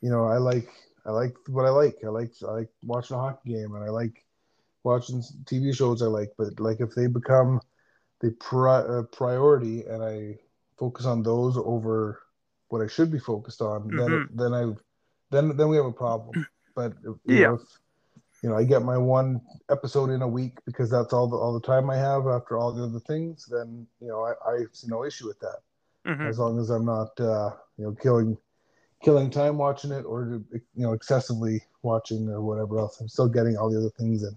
you 0.00 0.10
know, 0.10 0.24
I 0.26 0.38
like 0.38 0.68
I 1.06 1.10
like 1.10 1.34
what 1.48 1.66
I 1.66 1.70
like. 1.70 1.96
I 2.04 2.08
like 2.08 2.32
I 2.46 2.50
like 2.52 2.68
watching 2.84 3.16
a 3.16 3.20
hockey 3.20 3.54
game, 3.54 3.74
and 3.74 3.84
I 3.84 3.88
like 3.88 4.24
watching 4.84 5.22
TV 5.44 5.74
shows 5.74 6.02
I 6.02 6.06
like. 6.06 6.30
But 6.38 6.60
like 6.60 6.80
if 6.80 6.94
they 6.94 7.06
become 7.06 7.60
the 8.20 8.30
pri- 8.32 8.80
uh, 8.80 9.02
priority, 9.04 9.84
and 9.84 10.02
I 10.02 10.38
focus 10.78 11.06
on 11.06 11.22
those 11.22 11.56
over 11.56 12.20
what 12.68 12.82
I 12.82 12.86
should 12.86 13.10
be 13.10 13.18
focused 13.18 13.60
on, 13.62 13.94
then 13.96 14.12
it, 14.12 14.36
then 14.36 14.52
I 14.54 14.72
then 15.30 15.56
then 15.56 15.68
we 15.68 15.76
have 15.76 15.86
a 15.86 15.92
problem. 15.92 16.46
But 16.74 16.92
if, 17.04 17.16
you 17.26 17.40
Yeah. 17.40 17.48
know, 17.48 17.54
if, 17.54 17.60
you 18.42 18.48
know, 18.48 18.56
I 18.56 18.64
get 18.64 18.82
my 18.82 18.96
one 18.96 19.40
episode 19.70 20.10
in 20.10 20.22
a 20.22 20.28
week 20.28 20.58
because 20.64 20.90
that's 20.90 21.12
all 21.12 21.28
the 21.28 21.36
all 21.36 21.52
the 21.52 21.66
time 21.66 21.90
I 21.90 21.96
have 21.96 22.26
after 22.26 22.56
all 22.58 22.72
the 22.72 22.84
other 22.84 23.00
things. 23.00 23.46
Then 23.46 23.86
you 24.00 24.08
know, 24.08 24.22
I, 24.22 24.32
I 24.50 24.64
see 24.72 24.88
no 24.88 25.04
issue 25.04 25.26
with 25.26 25.38
that 25.40 25.58
Mhm. 26.06 26.28
as 26.28 26.38
long 26.38 26.58
as 26.58 26.70
I'm 26.70 26.84
not 26.84 27.18
uh, 27.20 27.50
you 27.76 27.84
know 27.84 27.92
killing 27.92 28.36
killing 29.02 29.30
time 29.30 29.58
watching 29.58 29.92
it 29.92 30.02
or 30.02 30.42
you 30.52 30.62
know 30.74 30.92
excessively 30.92 31.62
watching 31.82 32.28
or 32.28 32.40
whatever 32.40 32.78
else. 32.78 33.00
I'm 33.00 33.08
still 33.08 33.28
getting 33.28 33.56
all 33.56 33.70
the 33.70 33.78
other 33.78 33.90
things 33.98 34.22
in. 34.22 34.36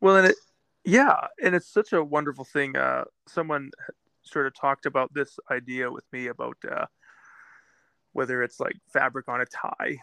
Well, 0.00 0.16
and 0.16 0.28
it, 0.28 0.36
yeah, 0.84 1.26
and 1.42 1.54
it's 1.54 1.68
such 1.68 1.92
a 1.92 2.02
wonderful 2.02 2.44
thing. 2.44 2.76
Uh, 2.76 3.04
someone 3.26 3.70
sort 4.22 4.46
of 4.46 4.54
talked 4.54 4.86
about 4.86 5.12
this 5.14 5.38
idea 5.50 5.90
with 5.90 6.04
me 6.12 6.28
about 6.28 6.56
uh, 6.70 6.86
whether 8.12 8.42
it's 8.42 8.60
like 8.60 8.76
fabric 8.92 9.28
on 9.28 9.40
a 9.40 9.46
tie 9.46 9.98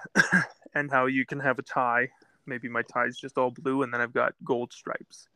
and 0.76 0.92
how 0.92 1.06
you 1.06 1.26
can 1.26 1.40
have 1.40 1.60
a 1.60 1.64
tie. 1.64 2.10
Maybe 2.48 2.70
my 2.70 2.82
tie 2.82 3.06
is 3.06 3.18
just 3.18 3.38
all 3.38 3.51
blue, 3.51 3.84
and 3.84 3.94
then 3.94 4.01
I've 4.01 4.13
got 4.13 4.34
gold 4.44 4.74
stripes, 4.74 5.27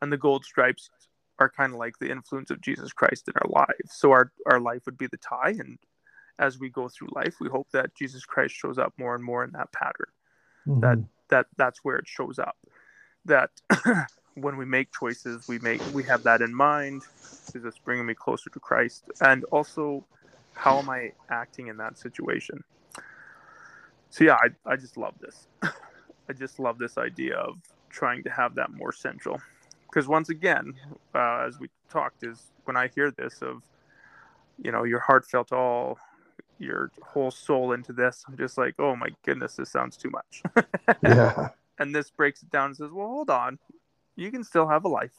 and 0.00 0.12
the 0.12 0.16
gold 0.16 0.44
stripes 0.44 0.90
are 1.38 1.50
kind 1.50 1.72
of 1.72 1.78
like 1.78 1.98
the 1.98 2.10
influence 2.10 2.50
of 2.50 2.60
Jesus 2.62 2.92
Christ 2.92 3.28
in 3.28 3.34
our 3.36 3.48
lives. 3.48 3.92
So 3.92 4.10
our 4.12 4.32
our 4.46 4.60
life 4.60 4.82
would 4.86 4.98
be 4.98 5.06
the 5.06 5.18
tie, 5.18 5.54
and 5.58 5.78
as 6.38 6.58
we 6.58 6.68
go 6.68 6.88
through 6.88 7.08
life, 7.12 7.36
we 7.40 7.48
hope 7.48 7.68
that 7.72 7.94
Jesus 7.94 8.24
Christ 8.24 8.54
shows 8.54 8.78
up 8.78 8.92
more 8.98 9.14
and 9.14 9.24
more 9.24 9.44
in 9.44 9.52
that 9.52 9.72
pattern. 9.72 10.08
Mm-hmm. 10.66 10.80
That 10.80 10.98
that 11.28 11.46
that's 11.56 11.84
where 11.84 11.96
it 11.96 12.06
shows 12.06 12.38
up. 12.38 12.56
That 13.24 13.50
when 14.36 14.58
we 14.58 14.66
make 14.66 14.92
choices 14.92 15.48
we 15.48 15.58
make 15.60 15.80
we 15.92 16.02
have 16.04 16.22
that 16.22 16.42
in 16.42 16.54
mind. 16.54 17.02
Is 17.54 17.62
this 17.62 17.78
bringing 17.78 18.06
me 18.06 18.14
closer 18.14 18.50
to 18.50 18.60
christ? 18.60 19.04
And 19.20 19.44
also 19.44 20.04
how 20.54 20.78
am 20.78 20.90
i 20.90 21.12
acting 21.30 21.68
in 21.68 21.78
that 21.78 21.98
situation? 21.98 22.62
So 24.10 24.24
yeah 24.24 24.34
i, 24.34 24.48
I 24.70 24.76
just 24.76 24.96
love 24.96 25.14
this 25.20 25.46
i 26.28 26.32
just 26.32 26.58
love 26.58 26.78
this 26.78 26.98
idea 26.98 27.36
of 27.36 27.56
trying 27.90 28.22
to 28.22 28.30
have 28.30 28.54
that 28.54 28.72
more 28.72 28.92
central 28.92 29.40
because 29.88 30.08
once 30.08 30.28
again 30.28 30.74
uh, 31.14 31.44
as 31.46 31.58
we 31.58 31.68
talked 31.88 32.22
is 32.24 32.50
when 32.64 32.76
i 32.76 32.88
hear 32.88 33.10
this 33.10 33.42
of 33.42 33.62
you 34.62 34.72
know 34.72 34.84
your 34.84 35.00
heart 35.00 35.24
felt 35.24 35.52
all 35.52 35.98
your 36.58 36.90
whole 37.02 37.30
soul 37.30 37.72
into 37.72 37.92
this 37.92 38.24
i'm 38.28 38.36
just 38.36 38.56
like 38.56 38.74
oh 38.78 38.96
my 38.96 39.08
goodness 39.24 39.56
this 39.56 39.70
sounds 39.70 39.96
too 39.96 40.10
much 40.10 40.42
yeah, 41.02 41.48
and 41.78 41.94
this 41.94 42.10
breaks 42.10 42.42
it 42.42 42.50
down 42.50 42.66
and 42.66 42.76
says, 42.76 42.90
"Well, 42.92 43.08
hold 43.08 43.30
on, 43.30 43.58
you 44.16 44.30
can 44.30 44.44
still 44.44 44.68
have 44.68 44.84
a 44.84 44.88
life. 44.88 45.14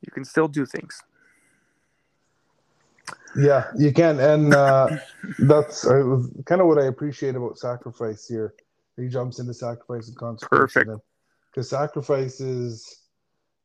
You 0.00 0.12
can 0.12 0.24
still 0.24 0.48
do 0.48 0.66
things." 0.66 1.02
yeah, 3.36 3.70
you 3.76 3.92
can, 3.92 4.18
and 4.18 4.54
uh, 4.54 4.96
that's 5.38 5.86
uh, 5.86 6.22
kind 6.44 6.60
of 6.60 6.66
what 6.66 6.78
I 6.78 6.86
appreciate 6.86 7.36
about 7.36 7.58
sacrifice 7.58 8.26
here. 8.26 8.54
He 8.96 9.08
jumps 9.08 9.38
into 9.38 9.54
sacrifice 9.54 10.08
and 10.08 10.16
consecration. 10.16 10.84
Perfect. 10.84 11.04
Because 11.50 11.70
sacrifice 11.70 12.40
is, 12.40 13.02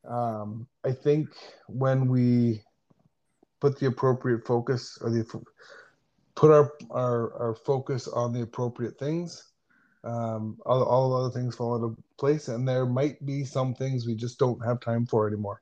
um, 0.07 0.67
I 0.85 0.91
think, 0.91 1.29
when 1.67 2.07
we 2.07 2.61
put 3.61 3.79
the 3.79 3.85
appropriate 3.85 4.45
focus 4.45 4.97
or 5.01 5.09
the 5.09 5.25
put 6.35 6.51
our 6.51 6.73
our, 6.89 7.33
our 7.41 7.55
focus 7.55 8.07
on 8.07 8.33
the 8.33 8.41
appropriate 8.41 8.97
things 8.97 9.51
um, 10.03 10.57
all, 10.65 10.83
all 10.83 11.15
other 11.15 11.31
things 11.31 11.55
fall 11.55 11.75
into 11.75 11.95
place 12.17 12.47
and 12.47 12.67
there 12.67 12.85
might 12.85 13.23
be 13.25 13.45
some 13.45 13.75
things 13.75 14.07
we 14.07 14.15
just 14.15 14.39
don't 14.39 14.65
have 14.65 14.79
time 14.79 15.05
for 15.05 15.27
anymore 15.27 15.61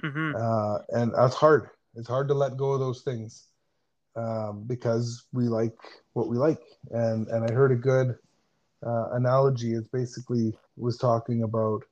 hmm 0.00 0.32
uh, 0.34 0.78
and 0.90 1.12
that's 1.14 1.34
hard 1.34 1.68
it's 1.94 2.08
hard 2.08 2.28
to 2.28 2.34
let 2.34 2.56
go 2.56 2.72
of 2.72 2.80
those 2.80 3.02
things 3.02 3.48
um, 4.14 4.64
because 4.66 5.24
we 5.32 5.44
like 5.44 5.76
what 6.12 6.28
we 6.28 6.36
like 6.36 6.60
and 6.90 7.26
and 7.28 7.50
i 7.50 7.52
heard 7.52 7.72
a 7.72 7.76
good 7.76 8.16
uh, 8.86 9.10
analogy 9.12 9.74
it's 9.74 9.88
basically 9.88 10.52
was 10.76 10.96
talking 10.98 11.42
about 11.42 11.82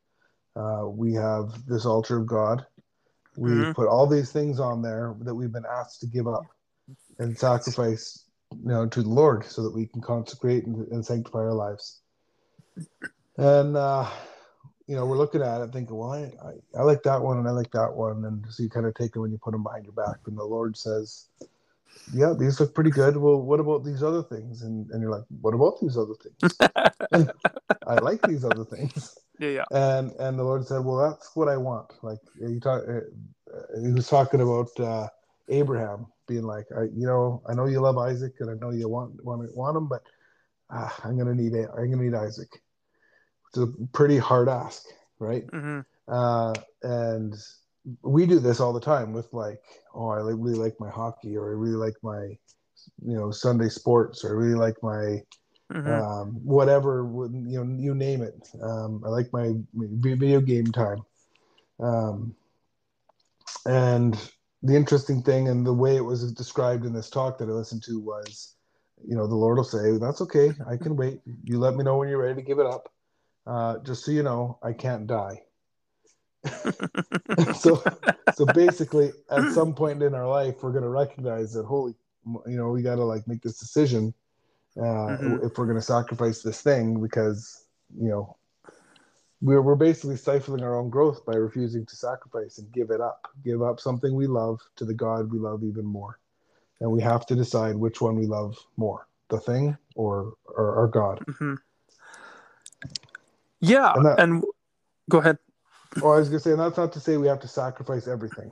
uh, 0.57 0.87
we 0.89 1.15
have 1.15 1.67
this 1.67 1.87
altar 1.87 2.19
of 2.19 2.27
god. 2.27 2.67
We 3.37 3.51
Mhm. 3.51 3.75
put 3.75 3.89
all 3.89 4.07
these 4.07 4.33
things 4.33 4.59
on 4.59 4.83
there 4.83 5.15
that 5.21 5.35
we've 5.35 5.53
been 5.53 5.65
asked 5.67 6.01
to 6.01 6.07
give 6.07 6.27
up 6.27 6.47
and 7.19 7.39
sacrifice 7.39 8.25
you 8.53 8.69
know 8.69 8.87
to 8.89 9.03
the 9.03 9.09
lord 9.09 9.45
so 9.45 9.63
that 9.63 9.75
we 9.75 9.87
can 9.87 10.01
consecrate 10.01 10.67
and, 10.67 10.89
and 10.89 11.07
sanctify 11.07 11.39
our 11.39 11.55
lives. 11.55 12.01
And 13.39 13.77
uh 13.77 14.11
you 14.89 14.97
know 14.97 15.07
we're 15.07 15.17
looking 15.19 15.43
at 15.43 15.61
it 15.63 15.73
thinking 15.73 15.95
well 15.97 16.13
I, 16.13 16.33
I 16.45 16.81
i 16.81 16.83
like 16.83 17.05
that 17.05 17.23
one 17.23 17.39
and 17.39 17.47
i 17.47 17.53
like 17.53 17.71
that 17.71 17.95
one. 17.95 18.25
And 18.25 18.45
so 18.51 18.63
you 18.65 18.69
kind 18.69 18.87
of 18.87 18.95
take 18.95 19.13
them 19.13 19.23
when 19.23 19.31
you 19.31 19.39
put 19.39 19.53
them 19.53 19.63
behind 19.63 19.85
your 19.85 19.93
back. 19.93 20.17
And 20.27 20.37
the 20.37 20.45
lord 20.45 20.77
says 20.77 21.27
yeah 22.13 22.33
these 22.39 22.59
look 22.61 22.75
pretty 22.75 22.91
good 22.91 23.17
well 23.17 23.41
what 23.41 23.61
about 23.61 23.85
these 23.85 24.03
other 24.03 24.23
things 24.23 24.63
and 24.63 24.91
and 24.91 25.01
you're 25.01 25.11
like 25.11 25.25
what 25.41 25.55
about 25.55 25.81
these 25.81 25.97
other 25.97 26.15
things 26.23 26.57
i 27.87 27.95
like 28.01 28.21
these 28.23 28.45
other 28.45 28.65
things 28.65 29.19
Yeah, 29.39 29.49
yeah. 29.49 29.65
and 29.71 30.13
and 30.19 30.39
the 30.39 30.45
lord 30.45 30.67
said 30.67 30.85
well 30.85 30.97
that's 30.97 31.35
what 31.35 31.49
i 31.49 31.57
want 31.57 31.93
like 32.03 32.19
you 32.41 32.61
talk 32.61 32.83
uh, 32.89 33.01
he 33.83 33.93
was 33.93 34.09
talking 34.09 34.41
about 34.41 34.69
uh, 34.79 35.09
Abraham 35.49 36.07
being 36.29 36.45
like, 36.45 36.67
I, 36.77 36.83
you 36.83 37.07
know, 37.07 37.43
I 37.49 37.55
know 37.55 37.67
you 37.67 37.81
love 37.81 37.99
Isaac 37.99 38.35
and 38.41 38.51
I 38.51 38.55
know 38.55 38.71
you 38.71 38.89
want 38.89 39.23
want 39.25 39.55
want 39.57 39.77
him, 39.77 39.89
but 39.89 40.03
uh, 40.71 40.89
I'm 41.05 41.19
gonna 41.19 41.35
need 41.35 41.55
it. 41.55 41.69
I'm 41.77 41.91
gonna 41.91 42.05
need 42.05 42.15
Isaac. 42.15 42.49
It's 43.49 43.59
a 43.59 43.67
pretty 43.93 44.17
hard 44.19 44.49
ask, 44.49 44.85
right? 45.19 45.47
Mm-hmm. 45.49 45.81
Uh, 46.07 46.55
and 46.83 47.35
we 48.03 48.27
do 48.27 48.39
this 48.39 48.61
all 48.61 48.73
the 48.73 48.81
time 48.81 49.13
with 49.13 49.33
like, 49.33 49.61
oh, 49.95 50.09
I 50.09 50.19
really 50.19 50.59
like 50.59 50.79
my 50.79 50.91
hockey, 50.91 51.37
or 51.37 51.51
I 51.51 51.55
really 51.55 51.77
like 51.77 51.97
my, 52.03 52.37
you 53.05 53.17
know, 53.17 53.31
Sunday 53.31 53.69
sports, 53.69 54.25
or 54.25 54.31
I 54.31 54.33
really 54.33 54.55
like 54.59 54.77
my 54.83 55.23
hmm 55.73 56.01
um, 56.01 56.33
whatever 56.45 57.09
you 57.31 57.65
know 57.65 57.77
you 57.79 57.95
name 57.95 58.23
it. 58.23 58.49
Um, 58.63 59.03
i 59.05 59.09
like 59.09 59.33
my, 59.33 59.55
my 59.73 59.87
video 59.91 60.41
game 60.41 60.67
time. 60.67 61.03
Um, 61.79 62.35
and 63.67 64.17
the 64.63 64.77
interesting 64.77 65.23
thing 65.23 65.49
and 65.49 65.67
the 65.67 65.73
way 65.73 65.97
it 65.97 66.05
was 66.05 66.33
described 66.33 66.85
in 66.85 66.93
this 66.93 67.09
talk 67.11 67.39
that 67.39 67.49
i 67.49 67.53
listened 67.53 67.83
to 67.83 67.99
was 67.99 68.57
you 69.07 69.17
know 69.17 69.27
the 69.27 69.35
lord 69.35 69.57
will 69.57 69.65
say 69.65 69.97
that's 69.99 70.21
okay. 70.21 70.53
I 70.69 70.77
can 70.77 70.97
wait. 71.03 71.21
You 71.45 71.59
let 71.59 71.75
me 71.75 71.85
know 71.85 71.97
when 71.97 72.09
you're 72.09 72.23
ready 72.23 72.35
to 72.35 72.47
give 72.47 72.59
it 72.59 72.67
up. 72.67 72.93
Uh, 73.47 73.79
just 73.79 74.05
so 74.05 74.13
you 74.13 74.23
know 74.23 74.59
i 74.63 74.73
can't 74.73 75.07
die 75.07 75.41
so 77.55 77.83
so 78.33 78.47
basically 78.47 79.13
at 79.31 79.45
some 79.51 79.75
point 79.75 80.03
in 80.03 80.15
our 80.15 80.29
life 80.29 80.63
we're 80.63 80.73
going 80.73 80.83
to 80.83 80.89
recognize 80.89 81.53
that 81.53 81.65
holy 81.65 81.95
you 82.47 82.57
know 82.57 82.71
we 82.71 82.83
got 82.83 82.97
to 82.97 83.05
like 83.05 83.27
make 83.29 83.43
this 83.43 83.59
decision 83.59 84.13
uh, 84.77 85.11
Mhm. 85.17 85.45
if 85.45 85.59
we're 85.59 85.67
going 85.67 85.77
to 85.77 85.83
sacrifice 85.83 86.43
this 86.43 86.63
thing 86.63 87.01
because 87.01 87.65
you 87.99 88.09
know 88.09 88.37
we're, 89.43 89.63
we're 89.63 89.75
basically 89.75 90.17
stifling 90.17 90.63
our 90.63 90.77
own 90.77 90.91
growth 90.91 91.25
by 91.25 91.35
refusing 91.35 91.85
to 91.87 91.97
sacrifice 91.97 92.59
and 92.59 92.71
give 92.73 92.91
it 92.91 93.01
up 93.01 93.29
give 93.45 93.63
up 93.63 93.81
something 93.81 94.15
we 94.15 94.27
love 94.27 94.61
to 94.77 94.85
the 94.85 94.95
god 94.95 95.31
we 95.33 95.39
love 95.39 95.63
even 95.65 95.85
more 95.85 96.19
and 96.81 96.91
we 96.91 97.01
have 97.01 97.27
to 97.27 97.35
decide 97.35 97.77
which 97.77 98.01
one 98.01 98.17
we 98.17 98.27
love 98.27 98.57
more 98.77 99.07
the 99.29 99.41
thing 99.41 99.77
or 99.95 100.35
or 100.47 100.77
our 100.77 100.89
god 100.89 101.21
hmm 101.39 101.55
Yeah, 103.61 103.93
And 103.95 104.19
and, 104.19 104.45
go 105.11 105.19
ahead. 105.19 105.39
Well 106.03 106.13
i 106.13 106.19
was 106.19 106.29
going 106.29 106.39
to 106.39 106.45
say 106.45 106.51
and 106.53 106.61
that's 106.61 106.77
not 106.77 106.93
to 106.93 107.01
say 107.01 107.17
we 107.17 107.27
have 107.27 107.41
to 107.41 107.49
sacrifice 107.49 108.07
everything 108.07 108.51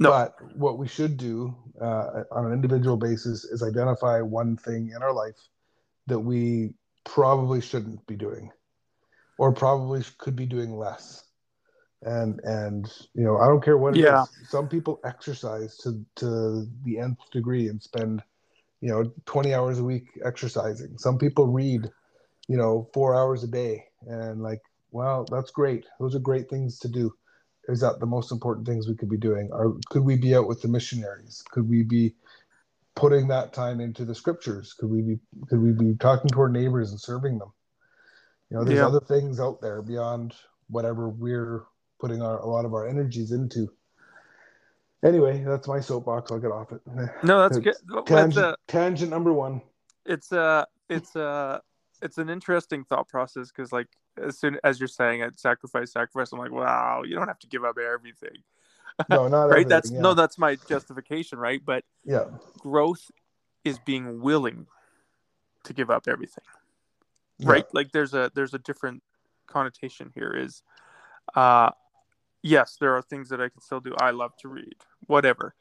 No. 0.00 0.10
but 0.10 0.34
what 0.56 0.78
we 0.78 0.88
should 0.88 1.16
do 1.16 1.54
uh, 1.80 2.24
on 2.30 2.46
an 2.46 2.52
individual 2.52 2.96
basis 2.96 3.44
is 3.44 3.62
identify 3.62 4.20
one 4.20 4.56
thing 4.56 4.92
in 4.94 5.02
our 5.02 5.12
life 5.12 5.36
that 6.06 6.18
we 6.18 6.74
probably 7.04 7.60
shouldn't 7.60 8.06
be 8.06 8.16
doing 8.16 8.50
or 9.38 9.52
probably 9.52 10.02
could 10.18 10.36
be 10.36 10.46
doing 10.46 10.76
less 10.76 11.24
and 12.02 12.40
and 12.44 12.92
you 13.14 13.22
know 13.24 13.38
i 13.38 13.46
don't 13.46 13.62
care 13.62 13.76
what 13.78 13.94
it 13.96 14.00
is. 14.00 14.04
Yeah. 14.04 14.24
some 14.48 14.68
people 14.68 15.00
exercise 15.04 15.76
to 15.78 16.04
to 16.16 16.66
the 16.84 16.98
nth 16.98 17.18
degree 17.32 17.68
and 17.68 17.80
spend 17.82 18.22
you 18.80 18.88
know 18.90 19.04
20 19.26 19.54
hours 19.54 19.78
a 19.78 19.84
week 19.84 20.06
exercising 20.24 20.96
some 20.98 21.16
people 21.18 21.46
read 21.46 21.88
you 22.48 22.56
know 22.56 22.88
four 22.92 23.14
hours 23.14 23.44
a 23.44 23.46
day 23.46 23.84
and 24.06 24.42
like 24.42 24.60
well 24.92 25.26
that's 25.30 25.50
great. 25.50 25.86
Those 25.98 26.14
are 26.14 26.20
great 26.20 26.48
things 26.48 26.78
to 26.80 26.88
do. 26.88 27.12
Is 27.68 27.80
that 27.80 28.00
the 28.00 28.06
most 28.06 28.32
important 28.32 28.66
things 28.66 28.88
we 28.88 28.96
could 28.96 29.08
be 29.10 29.16
doing? 29.18 29.48
Or 29.52 29.76
could 29.90 30.04
we 30.04 30.16
be 30.16 30.34
out 30.34 30.48
with 30.48 30.62
the 30.62 30.68
missionaries? 30.68 31.42
Could 31.50 31.68
we 31.68 31.82
be 31.82 32.14
putting 32.94 33.28
that 33.28 33.52
time 33.52 33.80
into 33.80 34.04
the 34.04 34.14
scriptures? 34.14 34.74
Could 34.74 34.90
we 34.90 35.00
be 35.02 35.18
could 35.48 35.60
we 35.60 35.72
be 35.72 35.94
talking 35.96 36.30
to 36.30 36.40
our 36.40 36.48
neighbors 36.48 36.90
and 36.90 37.00
serving 37.00 37.38
them? 37.38 37.52
You 38.50 38.56
know 38.58 38.64
there's 38.64 38.78
Yeah. 38.78 38.86
other 38.86 39.00
things 39.00 39.40
out 39.40 39.60
there 39.60 39.80
beyond 39.82 40.34
whatever 40.68 41.08
we're 41.08 41.64
putting 42.00 42.20
our, 42.22 42.38
a 42.40 42.46
lot 42.46 42.64
of 42.64 42.74
our 42.74 42.86
energies 42.86 43.32
into. 43.32 43.68
Anyway 45.04 45.42
that's 45.44 45.68
my 45.68 45.80
soapbox. 45.80 46.30
I'll 46.30 46.38
get 46.40 46.50
off 46.52 46.72
it. 46.72 46.80
No, 47.24 47.40
that's 47.40 47.58
good. 47.58 47.76
Tangent, 48.06 48.44
a, 48.44 48.56
tangent 48.68 49.10
number 49.10 49.32
one. 49.32 49.62
it's 50.04 50.32
a, 50.32 50.66
it's 50.88 51.14
a, 51.14 51.62
it's 52.02 52.18
an 52.18 52.28
interesting 52.28 52.82
thought 52.84 53.08
process 53.08 53.52
because, 53.52 53.70
like, 53.72 53.86
as 54.16 54.38
soon 54.38 54.58
as 54.64 54.80
you're 54.80 54.88
saying 54.88 55.20
it, 55.20 55.38
sacrifice, 55.38 55.92
sacrifice, 55.92 56.32
I'm 56.32 56.38
like, 56.38 56.50
wow, 56.52 57.02
you 57.04 57.14
don't 57.14 57.28
have 57.28 57.38
to 57.40 57.46
give 57.46 57.64
up 57.64 57.78
everything, 57.78 58.42
no 59.08 59.28
not 59.28 59.44
right? 59.44 59.68
That's 59.68 59.88
everything, 59.88 60.02
no, 60.02 60.14
that's 60.14 60.38
my 60.38 60.56
justification, 60.68 61.38
right? 61.38 61.60
But 61.64 61.84
yeah 62.04 62.24
growth 62.58 63.10
is 63.64 63.78
being 63.78 64.20
willing 64.20 64.66
to 65.64 65.72
give 65.72 65.90
up 65.90 66.06
everything. 66.08 66.44
Yeah. 67.38 67.50
right 67.50 67.66
like 67.72 67.92
there's 67.92 68.14
a 68.14 68.30
there's 68.34 68.54
a 68.54 68.58
different 68.58 69.02
connotation 69.46 70.10
here 70.14 70.32
is 70.32 70.62
uh 71.34 71.70
yes 72.42 72.76
there 72.80 72.94
are 72.94 73.02
things 73.02 73.28
that 73.30 73.40
i 73.40 73.48
can 73.48 73.60
still 73.60 73.80
do 73.80 73.94
i 73.98 74.10
love 74.10 74.36
to 74.38 74.48
read 74.48 74.76
whatever 75.06 75.54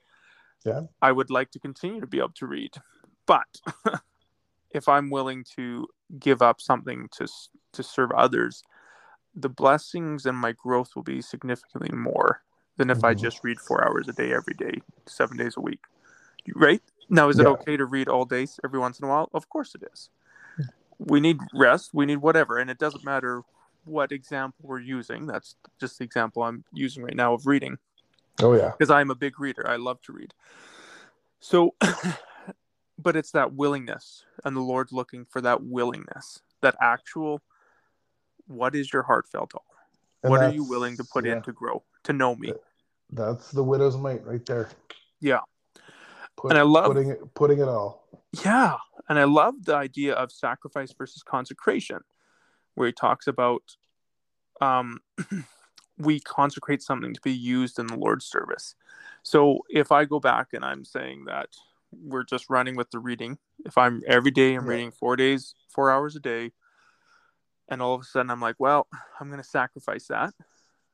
Yeah. 0.63 0.81
i 1.01 1.11
would 1.11 1.29
like 1.31 1.49
to 1.51 1.59
continue 1.59 1.99
to 2.01 2.07
be 2.07 2.19
able 2.19 2.33
to 2.35 2.45
read 2.45 2.73
but 3.25 3.61
if 4.73 4.87
i'm 4.87 5.09
willing 5.09 5.43
to 5.55 5.87
give 6.19 6.41
up 6.41 6.59
something 6.61 7.07
to 7.11 7.27
to 7.73 7.83
serve 7.83 8.11
others 8.11 8.63
the 9.35 9.49
blessings 9.49 10.25
and 10.25 10.37
my 10.37 10.51
growth 10.51 10.95
will 10.95 11.03
be 11.03 11.21
significantly 11.21 11.89
more 11.95 12.43
than 12.77 12.89
if 12.89 13.03
i 13.03 13.13
Mhm. 13.13 13.19
just 13.19 13.43
read 13.43 13.59
four 13.59 13.85
hours 13.87 14.07
a 14.07 14.13
day 14.13 14.33
every 14.33 14.53
day 14.53 14.81
seven 15.05 15.37
days 15.37 15.55
a 15.57 15.61
week. 15.61 15.81
Right? 16.55 16.81
Now 17.09 17.29
is 17.29 17.37
it 17.39 17.43
Yeah. 17.43 17.49
okay 17.53 17.77
to 17.77 17.85
read 17.85 18.07
all 18.09 18.25
day 18.25 18.47
every 18.63 18.79
once 18.79 18.99
in 18.99 19.05
a 19.05 19.09
while? 19.09 19.29
Of 19.33 19.47
course 19.49 19.75
it 19.75 19.83
is. 19.93 20.09
We 20.97 21.19
need 21.19 21.37
rest 21.53 21.93
we 21.93 22.05
need 22.05 22.17
whatever 22.17 22.57
and 22.57 22.69
it 22.69 22.77
doesn't 22.77 23.03
matter 23.05 23.43
what 23.85 24.11
example 24.11 24.59
we're 24.63 24.79
using. 24.79 25.27
That's 25.27 25.55
just 25.79 25.97
the 25.97 26.03
example 26.03 26.43
i'm 26.43 26.63
using 26.73 27.03
right 27.03 27.15
now 27.15 27.33
of 27.33 27.45
reading. 27.47 27.77
Oh 28.41 28.53
yeah. 28.53 28.71
Because 28.71 28.89
i'm 28.91 29.11
a 29.11 29.15
big 29.15 29.39
reader. 29.39 29.67
I 29.67 29.75
love 29.77 30.01
to 30.03 30.13
read. 30.13 30.33
So 31.39 31.75
but 33.01 33.15
it's 33.15 33.31
that 33.31 33.53
willingness 33.53 34.23
and 34.45 34.55
the 34.55 34.61
lord's 34.61 34.91
looking 34.91 35.25
for 35.25 35.41
that 35.41 35.63
willingness 35.63 36.41
that 36.61 36.75
actual 36.81 37.41
what 38.47 38.75
is 38.75 38.91
your 38.91 39.03
heartfelt 39.03 39.53
all 39.55 39.65
And 40.23 40.31
what 40.31 40.41
are 40.41 40.51
you 40.51 40.63
willing 40.63 40.97
to 40.97 41.03
put 41.03 41.25
yeah. 41.25 41.33
in 41.37 41.41
to 41.43 41.51
grow 41.51 41.83
to 42.03 42.13
know 42.13 42.35
me 42.35 42.53
That's 43.11 43.51
the 43.51 43.63
widow's 43.63 43.97
mite 43.97 44.25
right 44.25 44.45
there. 44.45 44.69
Yeah. 45.19 45.41
Put, 46.37 46.51
And 46.51 46.57
I 46.57 46.61
love- 46.63 46.87
putting 46.87 47.09
it 47.09 47.33
putting 47.33 47.59
it 47.59 47.67
all. 47.67 48.07
Yeah. 48.45 48.77
And 49.09 49.19
I 49.19 49.25
love 49.25 49.55
the 49.65 49.75
idea 49.75 50.13
of 50.13 50.31
sacrifice 50.31 50.93
versus 50.97 51.21
consecration, 51.23 51.99
where 52.75 52.87
he 52.87 52.93
talks 52.93 53.27
about 53.27 53.63
um, 54.61 54.99
we 55.97 56.19
consecrate 56.21 56.81
something 56.81 57.13
to 57.13 57.21
be 57.21 57.33
used 57.33 57.79
in 57.79 57.87
the 57.87 57.97
Lord's 57.97 58.25
service. 58.25 58.75
So 59.23 59.59
if 59.69 59.91
I 59.91 60.05
go 60.05 60.19
back 60.19 60.53
and 60.53 60.63
I'm 60.63 60.85
saying 60.85 61.25
that 61.25 61.49
we're 61.91 62.23
just 62.23 62.49
running 62.49 62.75
with 62.75 62.91
the 62.91 62.99
reading, 62.99 63.37
if 63.65 63.77
I'm 63.77 64.01
every 64.07 64.31
day 64.31 64.55
I'm 64.55 64.65
Yeah. 64.65 64.71
reading 64.71 64.91
four 64.91 65.15
days, 65.15 65.55
four 65.69 65.91
hours 65.91 66.15
a 66.15 66.19
day, 66.19 66.51
and 67.69 67.81
all 67.81 67.93
of 67.95 68.01
a 68.01 68.03
sudden 68.05 68.29
I'm 68.29 68.41
like, 68.41 68.55
well, 68.59 68.87
I'm 69.19 69.27
going 69.29 69.41
to 69.41 69.47
sacrifice 69.47 70.07
that. 70.07 70.33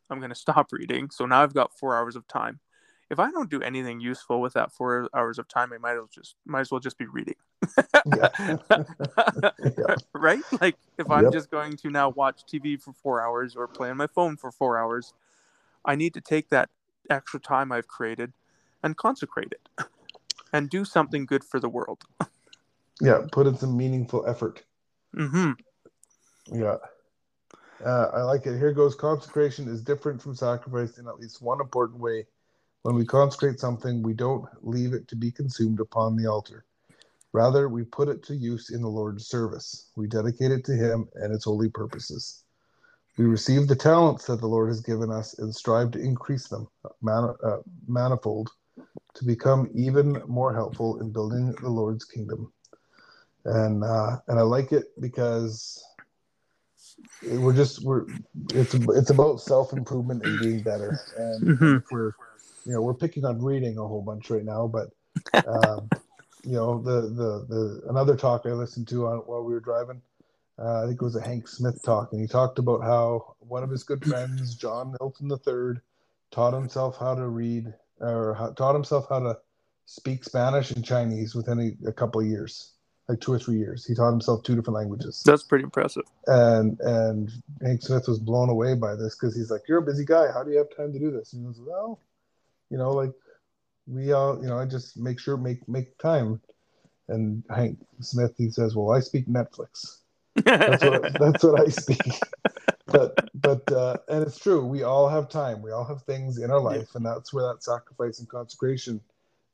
I'm 0.10 0.20
going 0.20 0.30
to 0.30 0.36
stop 0.36 0.72
reading. 0.72 1.10
So 1.10 1.26
now 1.26 1.44
I've 1.44 1.54
got 1.54 1.78
four 1.78 1.96
hours 1.96 2.16
of 2.16 2.28
time. 2.28 2.60
If 3.10 3.20
I 3.20 3.32
don't 3.32 3.50
do 3.50 3.62
anything 3.62 4.02
useful 4.02 4.42
with 4.42 4.54
that 4.54 4.72
four 4.72 5.10
hours 5.14 5.40
of 5.40 5.48
time, 5.48 5.72
I 5.72 5.78
might 5.78 5.94
as 5.94 5.98
well 5.98 6.10
just 6.14 6.36
might 6.46 6.62
as 6.62 6.72
well 6.72 6.80
just 6.80 6.98
be 6.98 7.06
reading. 7.06 7.36
Yeah. 8.06 8.30
Yeah. 9.78 9.96
right? 10.14 10.42
Like 10.60 10.76
if 10.98 11.10
I'm 11.10 11.26
Yep. 11.26 11.34
just 11.34 11.50
going 11.50 11.78
to 11.78 11.90
now 11.90 12.10
watch 12.10 12.42
TV 12.52 12.80
for 12.82 12.94
four 12.94 13.22
hours 13.22 13.56
or 13.56 13.68
play 13.68 13.90
on 13.90 13.98
my 13.98 14.08
phone 14.08 14.36
for 14.38 14.52
four 14.52 14.78
hours, 14.78 15.14
I 15.86 15.96
need 15.96 16.14
to 16.16 16.22
take 16.22 16.50
that 16.50 16.70
extra 17.10 17.40
time 17.40 17.72
I've 17.72 17.88
created 17.88 18.34
and 18.84 18.98
consecrate 18.98 19.54
it 19.54 19.88
and 20.54 20.70
do 20.70 20.86
something 20.86 21.26
good 21.26 21.44
for 21.44 21.60
the 21.60 21.70
world. 21.70 22.04
Yeah, 23.00 23.22
put 23.32 23.46
in 23.46 23.56
some 23.56 23.78
meaningful 23.78 24.26
effort. 24.28 24.64
hmm 25.14 25.52
Yeah. 26.52 26.78
Uh, 27.86 28.10
I 28.12 28.24
like 28.24 28.48
it. 28.48 28.58
Here 28.58 28.74
goes 28.74 28.96
consecration 28.96 29.68
is 29.68 29.84
different 29.84 30.20
from 30.20 30.34
sacrifice 30.34 30.98
in 30.98 31.08
at 31.08 31.20
least 31.20 31.42
one 31.42 31.62
important 31.62 32.00
way. 32.00 32.26
When 32.82 32.96
we 32.96 33.06
consecrate 33.06 33.60
something, 33.60 34.02
we 34.02 34.14
don't 34.14 34.48
leave 34.64 34.94
it 34.94 35.08
to 35.10 35.16
be 35.16 35.30
consumed 35.30 35.80
upon 35.80 36.16
the 36.16 36.26
altar. 36.26 36.66
Rather, 37.34 37.70
we 37.70 37.84
put 37.84 38.08
it 38.08 38.24
to 38.24 38.36
use 38.36 38.72
in 38.72 38.82
the 38.82 38.88
Lord's 38.88 39.28
service. 39.28 39.92
We 39.96 40.08
dedicate 40.08 40.52
it 40.52 40.66
to 40.66 40.74
Him 40.74 41.08
and 41.16 41.32
its 41.34 41.46
holy 41.46 41.70
purposes. 41.70 42.46
We 43.18 43.26
receive 43.26 43.68
the 43.68 43.76
talents 43.76 44.26
that 44.26 44.40
the 44.40 44.48
Lord 44.48 44.70
has 44.70 44.82
given 44.82 45.12
us 45.12 45.38
and 45.38 45.54
strive 45.54 45.92
to 45.92 46.00
increase 46.00 46.48
them 46.48 46.68
uh, 46.84 47.58
manifold 47.88 48.50
to 49.18 49.26
become 49.26 49.70
even 49.74 50.22
more 50.28 50.54
helpful 50.54 51.00
in 51.02 51.12
building 51.12 51.54
the 51.62 51.70
Lord's 51.70 52.06
kingdom. 52.06 52.54
And 53.46 53.84
uh, 53.84 54.18
and 54.28 54.40
I 54.40 54.44
like 54.44 54.72
it 54.72 54.86
because 55.00 55.84
we're 57.24 57.56
just 57.56 57.84
we're 57.84 58.06
it's 58.54 58.74
it's 58.74 59.10
about 59.10 59.42
self 59.42 59.74
improvement 59.74 60.24
and 60.24 60.40
being 60.40 60.62
better. 60.62 61.00
And 61.18 61.58
Mhm. 61.58 61.84
we're 61.90 62.12
you 62.66 62.74
know 62.74 62.82
we're 62.82 62.94
picking 62.94 63.26
on 63.26 63.42
reading 63.42 63.78
a 63.78 63.88
whole 63.88 64.02
bunch 64.02 64.30
right 64.30 64.46
now, 64.46 64.68
but 64.68 64.90
um, 65.48 65.90
you 66.44 66.54
know 66.54 66.82
the 66.82 67.02
the 67.02 67.46
the 67.50 67.82
another 67.90 68.16
talk 68.16 68.44
I 68.46 68.52
listened 68.52 68.88
to 68.90 69.08
on 69.08 69.18
while 69.20 69.44
we 69.44 69.54
were 69.54 69.60
driving. 69.60 70.02
Uh, 70.60 70.84
I 70.84 70.88
think 70.88 71.02
it 71.02 71.06
was 71.06 71.16
a 71.16 71.22
Hank 71.22 71.48
Smith 71.48 71.82
talk, 71.84 72.12
and 72.12 72.22
he 72.22 72.28
talked 72.28 72.60
about 72.60 72.82
how 72.82 73.36
one 73.40 73.64
of 73.64 73.70
his 73.70 73.84
good 73.84 74.04
friends, 74.04 74.56
John 74.56 74.96
Milton 75.00 75.30
III, 75.32 75.80
taught 76.32 76.54
himself 76.54 76.98
how 76.98 77.14
to 77.14 77.28
read 77.28 77.74
or 78.00 78.54
taught 78.58 78.74
himself 78.74 79.08
how 79.10 79.20
to 79.20 79.38
speak 79.86 80.24
Spanish 80.24 80.72
and 80.72 80.84
Chinese 80.84 81.34
within 81.34 81.60
a, 81.60 81.90
a 81.90 81.94
couple 81.94 82.22
of 82.22 82.28
years, 82.28 82.74
like 83.08 83.20
two 83.20 83.34
or 83.34 83.40
three 83.40 83.58
years. 83.58 83.86
He 83.86 83.96
taught 83.96 84.12
himself 84.12 84.44
two 84.44 84.56
different 84.56 84.76
languages. 84.76 85.24
That's 85.26 85.44
pretty 85.44 85.64
impressive. 85.64 86.04
And 86.28 86.80
and 86.82 87.32
Hank 87.62 87.82
Smith 87.82 88.08
was 88.08 88.20
blown 88.20 88.50
away 88.50 88.76
by 88.76 88.96
this 88.96 89.16
because 89.16 89.36
he's 89.36 89.50
like, 89.50 89.62
"You're 89.68 89.80
a 89.80 89.86
busy 89.86 90.06
guy. 90.06 90.32
How 90.32 90.44
do 90.44 90.52
you 90.52 90.58
have 90.58 90.76
time 90.76 90.94
to 90.94 91.00
do 91.00 91.12
this?" 91.12 91.34
And 91.34 91.42
he 91.42 91.48
goes, 91.48 91.62
"Well, 91.66 92.00
you 92.70 92.78
know, 92.78 92.92
like 92.92 93.14
we 93.88 94.12
all, 94.12 94.42
you 94.42 94.48
know, 94.48 94.60
I 94.60 94.66
just 94.66 94.98
make 94.98 95.20
sure 95.20 95.38
make 95.38 95.68
make 95.68 95.98
time." 95.98 96.42
And 97.10 97.44
Hank 97.50 97.80
Smith, 98.02 98.34
he 98.38 98.50
says, 98.50 98.76
"Well, 98.76 98.92
I 98.92 99.00
speak 99.00 99.28
Netflix. 99.28 100.00
That's 100.44 100.84
what 100.84 101.14
that's 101.14 101.44
what 101.44 101.62
I 101.62 101.70
speak." 101.70 102.20
but 102.88 103.30
but 103.36 103.72
uh, 103.72 103.98
and 104.10 104.24
it's 104.24 104.40
true. 104.40 104.66
We 104.66 104.84
all 104.84 105.08
have 105.10 105.30
time. 105.30 105.62
We 105.62 105.72
all 105.72 105.86
have 105.86 106.02
things 106.04 106.38
in 106.40 106.50
our 106.52 106.60
life, 106.60 106.96
and 106.96 107.06
that's 107.06 107.34
where 107.34 107.48
that 107.48 107.64
sacrifice 107.64 108.20
and 108.20 108.30
consecration 108.30 109.02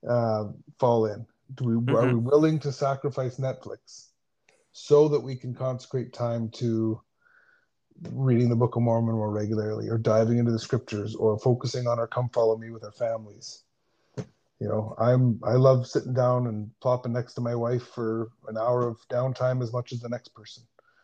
uh, 0.08 0.46
fall 0.80 1.08
in. 1.08 1.26
Do 1.56 1.66
we 1.66 1.74
mm-hmm. 1.76 1.96
are 1.96 2.08
we 2.08 2.16
willing 2.16 2.60
to 2.60 2.72
sacrifice 2.72 3.38
Netflix 3.38 4.08
so 4.72 5.08
that 5.10 5.20
we 5.20 5.36
can 5.36 5.54
consecrate 5.54 6.14
time 6.14 6.50
to 6.50 7.02
reading 8.12 8.50
the 8.50 8.56
Book 8.56 8.76
of 8.76 8.82
Mormon 8.82 9.16
more 9.16 9.32
regularly, 9.32 9.90
or 9.90 9.98
diving 9.98 10.38
into 10.38 10.52
the 10.52 10.60
scriptures, 10.60 11.16
or 11.16 11.38
focusing 11.40 11.88
on 11.88 12.00
our 12.00 12.08
come 12.08 12.30
follow 12.30 12.58
me 12.58 12.70
with 12.70 12.84
our 12.84 12.92
families? 12.92 13.64
You 14.60 14.70
know, 14.70 14.96
I'm 14.98 15.40
I 15.44 15.54
love 15.54 15.88
sitting 15.88 16.14
down 16.14 16.48
and 16.48 16.70
plopping 16.80 17.14
next 17.14 17.34
to 17.34 17.42
my 17.42 17.56
wife 17.56 17.88
for 17.88 18.30
an 18.48 18.58
hour 18.58 18.88
of 18.88 18.98
downtime 19.10 19.62
as 19.62 19.74
much 19.74 19.92
as 19.92 20.00
the 20.00 20.10
next 20.10 20.34
person. 20.34 20.64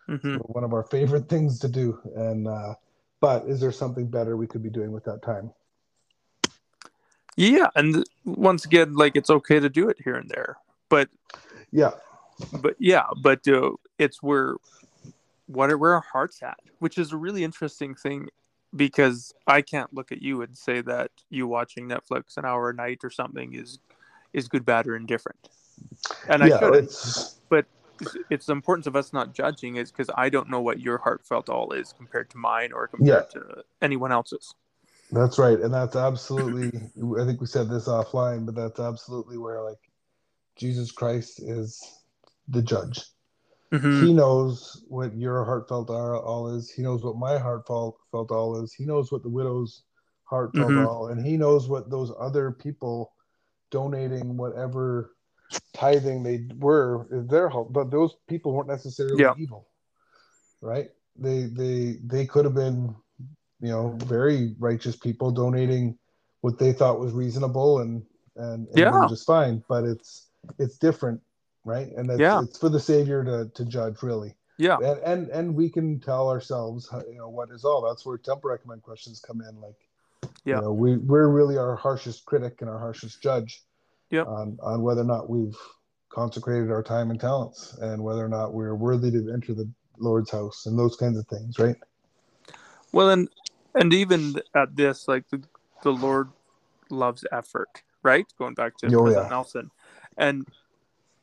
Mm-hmm. 0.09 0.37
one 0.37 0.63
of 0.63 0.73
our 0.73 0.83
favorite 0.83 1.29
things 1.29 1.59
to 1.59 1.67
do, 1.67 1.99
and 2.15 2.47
uh, 2.47 2.73
but 3.19 3.45
is 3.45 3.59
there 3.59 3.71
something 3.71 4.07
better 4.07 4.35
we 4.37 4.47
could 4.47 4.63
be 4.63 4.69
doing 4.69 4.91
with 4.91 5.03
that 5.05 5.21
time? 5.21 5.51
Yeah, 7.37 7.67
and 7.75 8.03
once 8.25 8.65
again, 8.65 8.95
like 8.95 9.15
it's 9.15 9.29
okay 9.29 9.59
to 9.59 9.69
do 9.69 9.87
it 9.87 9.97
here 10.03 10.15
and 10.15 10.29
there, 10.29 10.57
but 10.89 11.09
yeah, 11.71 11.91
but 12.53 12.75
yeah, 12.79 13.05
but 13.21 13.47
uh, 13.47 13.71
it's 13.97 14.23
where 14.23 14.55
what 15.47 15.69
are 15.69 15.77
where 15.77 15.93
our 15.93 16.05
hearts 16.11 16.41
at, 16.43 16.59
which 16.79 16.97
is 16.97 17.11
a 17.11 17.17
really 17.17 17.43
interesting 17.43 17.95
thing 17.95 18.29
because 18.75 19.33
I 19.47 19.61
can't 19.61 19.93
look 19.93 20.11
at 20.11 20.21
you 20.21 20.41
and 20.41 20.57
say 20.57 20.81
that 20.81 21.11
you 21.29 21.47
watching 21.47 21.87
Netflix 21.87 22.37
an 22.37 22.45
hour 22.45 22.69
a 22.69 22.73
night 22.73 22.99
or 23.03 23.09
something 23.09 23.53
is 23.53 23.79
is 24.33 24.47
good, 24.47 24.65
bad, 24.65 24.87
or 24.87 24.95
indifferent. 24.95 25.49
And 26.27 26.43
yeah, 26.43 26.55
I 26.55 26.59
shouldn't, 26.59 27.35
but 27.49 27.65
it's 28.29 28.45
the 28.45 28.53
importance 28.53 28.87
of 28.87 28.95
us 28.95 29.13
not 29.13 29.33
judging 29.33 29.75
is 29.75 29.91
because 29.91 30.09
I 30.15 30.29
don't 30.29 30.49
know 30.49 30.61
what 30.61 30.79
your 30.79 30.97
heartfelt 30.97 31.49
all 31.49 31.71
is 31.71 31.93
compared 31.93 32.29
to 32.31 32.37
mine 32.37 32.71
or 32.71 32.87
compared 32.87 33.27
yeah. 33.33 33.41
to 33.41 33.63
anyone 33.81 34.11
else's. 34.11 34.53
That's 35.11 35.39
right, 35.39 35.59
and 35.59 35.73
that's 35.73 35.95
absolutely. 35.95 36.79
I 37.19 37.25
think 37.25 37.41
we 37.41 37.47
said 37.47 37.69
this 37.69 37.87
offline, 37.87 38.45
but 38.45 38.55
that's 38.55 38.79
absolutely 38.79 39.37
where 39.37 39.63
like 39.63 39.79
Jesus 40.55 40.91
Christ 40.91 41.41
is 41.41 41.81
the 42.47 42.61
judge. 42.61 43.01
Mm-hmm. 43.71 44.05
He 44.05 44.13
knows 44.13 44.83
what 44.87 45.15
your 45.15 45.45
heartfelt 45.45 45.89
all 45.89 46.55
is. 46.55 46.71
He 46.71 46.81
knows 46.81 47.03
what 47.03 47.17
my 47.17 47.37
heartfelt 47.37 47.97
all 48.13 48.63
is. 48.63 48.73
He 48.73 48.85
knows 48.85 49.11
what 49.11 49.23
the 49.23 49.29
widow's 49.29 49.83
heartfelt 50.25 50.71
mm-hmm. 50.71 50.85
all, 50.85 51.07
and 51.07 51.25
he 51.25 51.37
knows 51.37 51.67
what 51.67 51.89
those 51.89 52.11
other 52.19 52.51
people 52.51 53.11
donating 53.71 54.37
whatever 54.37 55.15
tithing 55.73 56.23
they 56.23 56.47
were 56.57 57.07
is 57.11 57.27
their 57.27 57.49
hope. 57.49 57.73
But 57.73 57.91
those 57.91 58.15
people 58.27 58.53
weren't 58.53 58.69
necessarily 58.69 59.21
yeah. 59.21 59.33
evil, 59.37 59.67
right? 60.61 60.89
They 61.17 61.43
they 61.43 61.97
they 62.03 62.25
could 62.25 62.45
have 62.45 62.55
been 62.55 62.95
you 63.61 63.69
know 63.69 63.97
very 64.05 64.55
righteous 64.59 64.95
people 64.95 65.31
donating 65.31 65.97
what 66.41 66.57
they 66.57 66.73
thought 66.73 66.99
was 66.99 67.13
reasonable 67.13 67.79
and 67.79 68.03
and, 68.35 68.67
and 68.69 68.77
yeah. 68.77 69.05
just 69.09 69.25
fine 69.25 69.61
but 69.67 69.83
it's 69.83 70.27
it's 70.57 70.77
different 70.77 71.19
right 71.65 71.89
and 71.97 72.09
it's, 72.09 72.19
yeah. 72.19 72.41
it's 72.41 72.57
for 72.57 72.69
the 72.69 72.79
savior 72.79 73.23
to 73.23 73.49
to 73.53 73.65
judge 73.69 74.01
really 74.01 74.33
yeah 74.57 74.77
and, 74.77 74.99
and 75.03 75.29
and 75.29 75.55
we 75.55 75.69
can 75.69 75.99
tell 75.99 76.29
ourselves 76.29 76.87
uh, 76.93 77.01
you 77.11 77.17
know 77.17 77.29
what 77.29 77.49
is 77.51 77.65
all 77.65 77.85
that's 77.85 78.05
where 78.05 78.17
temple 78.17 78.49
recommend 78.49 78.81
questions 78.81 79.21
come 79.25 79.41
in 79.41 79.59
like 79.59 80.31
yeah 80.45 80.55
you 80.55 80.61
know, 80.61 80.71
we 80.71 80.97
we're 80.97 81.27
really 81.27 81.57
our 81.57 81.75
harshest 81.75 82.25
critic 82.25 82.61
and 82.61 82.69
our 82.69 82.79
harshest 82.79 83.21
judge 83.21 83.63
yep. 84.09 84.27
on 84.27 84.57
on 84.61 84.81
whether 84.81 85.01
or 85.01 85.05
not 85.05 85.29
we've 85.29 85.55
consecrated 86.09 86.71
our 86.71 86.83
time 86.83 87.11
and 87.11 87.19
talents 87.19 87.77
and 87.81 88.03
whether 88.03 88.25
or 88.25 88.29
not 88.29 88.53
we're 88.53 88.75
worthy 88.75 89.11
to 89.11 89.31
enter 89.31 89.53
the 89.53 89.69
lord's 89.97 90.31
house 90.31 90.65
and 90.65 90.77
those 90.77 90.95
kinds 90.95 91.17
of 91.17 91.27
things 91.27 91.59
right 91.59 91.75
well 92.91 93.09
and 93.09 93.29
and 93.75 93.93
even 93.93 94.35
at 94.55 94.75
this, 94.75 95.07
like 95.07 95.27
the, 95.29 95.41
the 95.83 95.91
Lord 95.91 96.29
loves 96.89 97.25
effort, 97.31 97.83
right? 98.03 98.25
Going 98.37 98.53
back 98.53 98.77
to 98.77 98.87
oh, 98.87 99.03
President 99.03 99.25
yeah. 99.25 99.29
Nelson, 99.29 99.71
and 100.17 100.47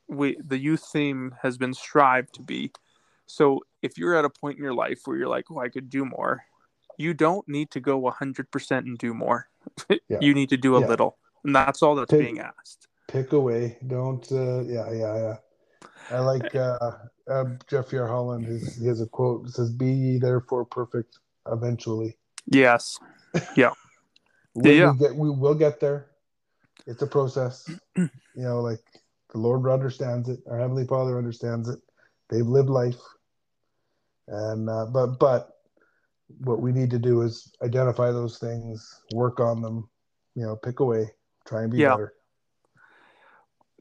we 0.08 0.36
the 0.44 0.58
youth 0.58 0.86
theme 0.92 1.34
has 1.42 1.58
been 1.58 1.74
strive 1.74 2.30
to 2.32 2.42
be. 2.42 2.72
So 3.26 3.60
if 3.82 3.98
you're 3.98 4.14
at 4.14 4.24
a 4.24 4.30
point 4.30 4.58
in 4.58 4.64
your 4.64 4.74
life 4.74 5.00
where 5.04 5.16
you're 5.16 5.28
like, 5.28 5.50
oh, 5.50 5.58
I 5.58 5.68
could 5.68 5.90
do 5.90 6.04
more, 6.04 6.44
you 6.96 7.12
don't 7.12 7.46
need 7.48 7.72
to 7.72 7.80
go 7.80 8.00
100% 8.00 8.70
and 8.78 8.98
do 8.98 9.14
more. 9.14 9.48
Yeah. 10.08 10.18
you 10.20 10.32
need 10.32 10.50
to 10.50 10.56
do 10.56 10.76
a 10.76 10.80
yeah. 10.80 10.86
little, 10.86 11.18
and 11.46 11.54
that's 11.54 11.82
all 11.82 11.94
that's 11.94 12.10
pick, 12.10 12.20
being 12.20 12.40
asked. 12.40 12.88
Pick 13.08 13.32
away. 13.32 13.78
Don't. 13.86 14.30
Uh, 14.30 14.62
yeah, 14.64 14.90
yeah, 14.92 15.16
yeah. 15.16 15.36
I 16.10 16.20
like 16.20 16.54
uh, 16.54 16.90
uh, 17.30 17.44
Jeffrey 17.68 17.98
R. 17.98 18.08
Holland. 18.08 18.44
His, 18.44 18.76
he 18.76 18.86
has 18.86 19.00
a 19.00 19.06
quote. 19.06 19.46
It 19.46 19.52
says, 19.52 19.70
"Be 19.70 19.90
ye 19.90 20.18
therefore 20.18 20.64
perfect 20.64 21.18
eventually." 21.50 22.18
Yes. 22.46 22.98
Yeah. 23.54 23.72
we, 24.54 24.78
yeah. 24.78 24.92
We, 24.92 24.98
get, 24.98 25.14
we 25.14 25.28
will 25.28 25.54
get 25.54 25.78
there. 25.78 26.06
It's 26.86 27.02
a 27.02 27.06
process. 27.06 27.68
you 27.96 28.08
know, 28.34 28.62
like 28.62 28.80
the 29.30 29.38
Lord 29.38 29.70
understands 29.70 30.30
it. 30.30 30.40
Our 30.50 30.58
Heavenly 30.58 30.86
Father 30.86 31.18
understands 31.18 31.68
it. 31.68 31.78
They've 32.30 32.46
lived 32.46 32.70
life. 32.70 33.00
And, 34.26 34.70
uh, 34.70 34.86
but, 34.86 35.18
but 35.18 35.50
what 36.38 36.62
we 36.62 36.72
need 36.72 36.90
to 36.92 36.98
do 36.98 37.20
is 37.20 37.52
identify 37.62 38.10
those 38.10 38.38
things, 38.38 39.02
work 39.12 39.38
on 39.38 39.60
them, 39.60 39.86
you 40.34 40.42
know, 40.42 40.56
pick 40.56 40.80
away, 40.80 41.10
try 41.46 41.62
and 41.62 41.72
be 41.72 41.78
yeah. 41.78 41.90
better. 41.90 42.12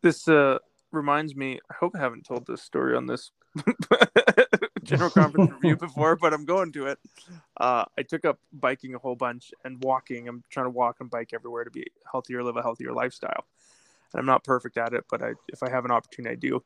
This, 0.01 0.28
uh, 0.28 0.60
reminds 0.95 1.36
me, 1.36 1.60
I 1.69 1.73
hope 1.75 1.95
I 1.95 1.99
haven't 1.99 2.25
told 2.25 2.47
this 2.47 2.63
story 2.63 2.95
on 2.95 3.06
this 3.06 3.32
general 4.84 5.10
conference 5.10 5.51
review 5.51 5.75
before, 5.75 6.15
but 6.15 6.34
I'm 6.34 6.45
going 6.45 6.71
to 6.73 6.88
it. 6.88 6.99
Uh, 7.58 7.86
I 7.97 8.04
took 8.04 8.25
up 8.25 8.39
biking 8.54 8.95
a 8.95 8.97
whole 8.97 9.15
bunch 9.15 9.51
and 9.63 9.84
walking. 9.84 10.28
I'm 10.28 10.43
trying 10.49 10.65
to 10.65 10.71
walk 10.71 10.97
and 11.01 11.10
bike 11.10 11.32
everywhere 11.34 11.63
to 11.63 11.71
be 11.71 11.86
healthier, 12.10 12.43
live 12.43 12.58
a 12.58 12.63
healthier 12.63 12.93
lifestyle. 12.93 13.45
And 14.13 14.19
I'm 14.19 14.25
not 14.25 14.43
perfect 14.43 14.78
at 14.78 14.93
it, 14.93 15.06
but 15.10 15.21
I, 15.21 15.34
if 15.49 15.62
I 15.62 15.69
have 15.69 15.86
an 15.86 15.91
opportunity, 15.91 16.34
I 16.34 16.36
do. 16.36 16.63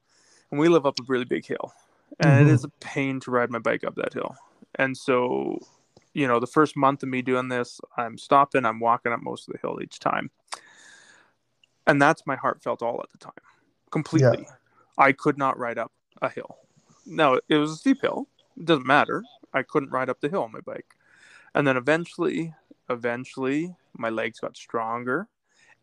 And 0.51 0.59
we 0.59 0.69
live 0.69 0.85
up 0.85 0.99
a 0.99 1.03
really 1.07 1.25
big 1.25 1.45
hill, 1.45 1.73
and 2.19 2.31
mm-hmm. 2.31 2.49
it 2.49 2.53
is 2.53 2.63
a 2.63 2.69
pain 2.79 3.19
to 3.21 3.31
ride 3.31 3.51
my 3.51 3.59
bike 3.59 3.83
up 3.83 3.95
that 3.95 4.13
hill. 4.13 4.35
And 4.75 4.97
so, 4.97 5.59
you 6.13 6.27
know, 6.27 6.39
the 6.39 6.47
first 6.47 6.75
month 6.75 7.03
of 7.03 7.09
me 7.09 7.21
doing 7.21 7.49
this, 7.49 7.79
I'm 7.97 8.17
stopping, 8.17 8.65
I'm 8.65 8.79
walking 8.79 9.12
up 9.12 9.21
most 9.21 9.47
of 9.47 9.53
the 9.53 9.59
hill 9.59 9.79
each 9.81 9.99
time. 9.99 10.31
And 11.89 12.02
that's 12.02 12.25
my 12.25 12.36
heartfelt 12.36 12.82
all 12.82 13.02
at 13.04 13.10
the 13.12 13.17
time, 13.17 13.34
completely. 13.91 14.45
Yeah. 14.47 14.56
I 14.97 15.12
could 15.12 15.38
not 15.38 15.58
ride 15.58 15.78
up 15.78 15.91
a 16.21 16.30
hill 16.30 16.58
no, 17.10 17.39
it 17.49 17.56
was 17.56 17.71
a 17.71 17.75
steep 17.75 18.02
hill. 18.02 18.28
It 18.58 18.65
doesn't 18.65 18.86
matter. 18.86 19.23
I 19.54 19.63
couldn't 19.63 19.89
ride 19.89 20.10
up 20.10 20.21
the 20.21 20.30
hill 20.30 20.43
on 20.43 20.52
my 20.52 20.62
bike. 20.62 20.95
And 21.56 21.67
then 21.67 21.75
eventually, 21.75 22.54
eventually, 22.89 23.75
my 23.97 24.10
legs 24.10 24.39
got 24.39 24.56
stronger 24.56 25.28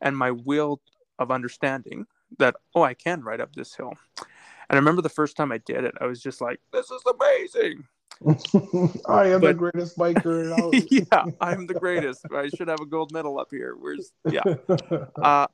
and 0.01 0.16
my 0.16 0.31
will 0.31 0.81
of 1.19 1.31
understanding 1.31 2.07
that, 2.38 2.55
oh, 2.75 2.83
I 2.83 2.95
can 2.95 3.23
ride 3.23 3.40
up 3.40 3.55
this 3.55 3.75
hill. 3.75 3.95
And 4.19 4.77
I 4.77 4.77
remember 4.77 5.03
the 5.03 5.09
first 5.09 5.37
time 5.37 5.53
I 5.53 5.59
did 5.59 5.85
it, 5.85 5.95
I 6.01 6.07
was 6.07 6.23
just 6.23 6.40
like, 6.40 6.61
this 6.73 6.90
is 6.90 7.03
amazing. 7.07 7.85
I 9.09 9.29
am 9.29 9.40
but, 9.40 9.49
the 9.49 9.55
greatest 9.55 9.99
biker. 9.99 10.87
yeah, 11.12 11.25
I'm 11.40 11.66
the 11.66 11.75
greatest. 11.75 12.25
I 12.33 12.49
should 12.49 12.69
have 12.69 12.81
a 12.81 12.87
gold 12.87 13.12
medal 13.12 13.38
up 13.38 13.49
here. 13.51 13.75
Where's, 13.79 14.12
yeah. 14.31 14.42
Uh, 15.23 15.47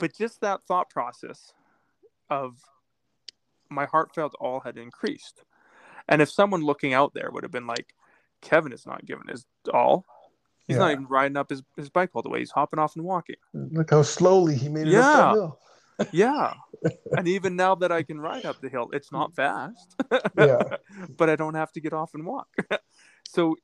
but 0.00 0.16
just 0.16 0.40
that 0.40 0.64
thought 0.64 0.90
process 0.90 1.52
of 2.28 2.56
my 3.68 3.84
heartfelt 3.84 4.34
all 4.40 4.60
had 4.60 4.76
increased. 4.76 5.44
And 6.08 6.20
if 6.20 6.30
someone 6.30 6.62
looking 6.62 6.92
out 6.92 7.14
there 7.14 7.30
would 7.30 7.44
have 7.44 7.52
been 7.52 7.66
like, 7.66 7.94
Kevin 8.40 8.72
is 8.72 8.86
not 8.86 9.04
giving 9.04 9.28
his 9.28 9.46
all. 9.72 10.04
He's 10.66 10.76
yeah. 10.76 10.84
not 10.84 10.92
even 10.92 11.06
riding 11.06 11.36
up 11.36 11.50
his, 11.50 11.62
his 11.76 11.90
bike 11.90 12.10
all 12.14 12.22
the 12.22 12.30
way. 12.30 12.38
He's 12.38 12.50
hopping 12.50 12.78
off 12.78 12.96
and 12.96 13.04
walking. 13.04 13.36
Look 13.52 13.90
how 13.90 14.02
slowly 14.02 14.56
he 14.56 14.68
made 14.68 14.88
it 14.88 14.92
yeah. 14.92 15.10
up 15.10 15.34
the 15.34 15.40
hill. 15.40 15.58
yeah. 16.12 16.54
And 17.12 17.28
even 17.28 17.56
now 17.56 17.74
that 17.74 17.92
I 17.92 18.02
can 18.02 18.18
ride 18.18 18.46
up 18.46 18.62
the 18.62 18.70
hill, 18.70 18.88
it's 18.94 19.12
not 19.12 19.32
mm. 19.32 19.36
fast. 19.36 19.96
yeah. 20.38 20.76
But 21.16 21.28
I 21.28 21.36
don't 21.36 21.54
have 21.54 21.72
to 21.72 21.80
get 21.80 21.92
off 21.92 22.14
and 22.14 22.24
walk. 22.24 22.48
so 23.28 23.56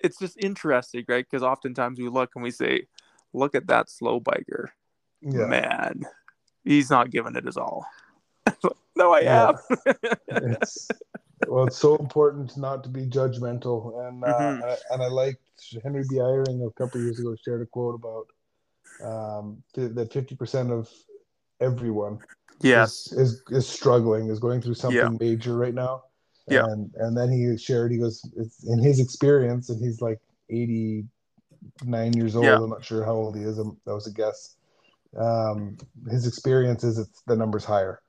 it's 0.00 0.18
just 0.18 0.36
interesting, 0.42 1.04
right? 1.06 1.24
Because 1.28 1.44
oftentimes 1.44 2.00
we 2.00 2.08
look 2.08 2.30
and 2.34 2.42
we 2.42 2.50
say, 2.50 2.88
look 3.32 3.54
at 3.54 3.68
that 3.68 3.88
slow 3.88 4.20
biker. 4.20 4.68
Yeah. 5.24 5.46
Man, 5.46 6.02
he's 6.64 6.90
not 6.90 7.10
giving 7.10 7.34
it 7.36 7.44
his 7.46 7.56
all. 7.56 7.86
no, 8.96 9.12
I 9.12 9.20
yeah. 9.20 9.48
am. 9.48 9.94
it's 10.28 10.88
well, 11.48 11.66
it's 11.66 11.78
so 11.78 11.96
important 11.96 12.56
not 12.56 12.82
to 12.84 12.90
be 12.90 13.06
judgmental, 13.06 14.06
and 14.08 14.22
uh, 14.24 14.26
Mhm. 14.28 14.76
and, 14.90 15.02
I, 15.02 15.08
liked 15.08 15.40
Henry 15.82 16.04
B. 16.08 16.16
Eyring 16.16 16.66
a 16.66 16.70
couple 16.72 17.00
years 17.00 17.18
ago 17.18 17.34
shared 17.42 17.62
a 17.62 17.66
quote 17.66 17.94
about 17.94 18.26
um, 19.02 19.62
that 19.74 20.12
fifty 20.12 20.34
percent 20.36 20.70
of 20.70 20.88
everyone 21.60 22.18
Yes. 22.60 23.12
is, 23.12 23.32
is 23.32 23.42
is 23.50 23.68
struggling, 23.68 24.28
is 24.28 24.38
going 24.38 24.60
through 24.60 24.74
something 24.74 24.98
Yeah. 24.98 25.16
major 25.18 25.56
right 25.56 25.74
now. 25.74 26.04
Yeah. 26.46 26.64
And 26.66 26.92
and 26.96 27.16
then 27.16 27.30
he 27.32 27.56
shared, 27.56 27.90
he 27.92 27.98
goes, 27.98 28.22
it's 28.36 28.64
in 28.64 28.78
his 28.78 29.00
experience, 29.00 29.70
and 29.70 29.82
he's 29.82 30.00
like 30.02 30.20
eighty 30.50 31.04
nine 31.84 32.12
years 32.14 32.36
old. 32.36 32.44
Yeah. 32.44 32.56
I'm 32.56 32.68
not 32.70 32.84
sure 32.84 33.04
how 33.04 33.14
old 33.14 33.36
he 33.36 33.42
is. 33.42 33.58
um, 33.58 33.78
That 33.86 33.94
was 33.94 34.06
a 34.06 34.12
guess. 34.12 34.56
Um, 35.16 35.76
his 36.10 36.26
experience 36.26 36.84
is 36.84 36.98
it's 36.98 37.22
the 37.26 37.36
numbers 37.36 37.64
higher. 37.64 38.00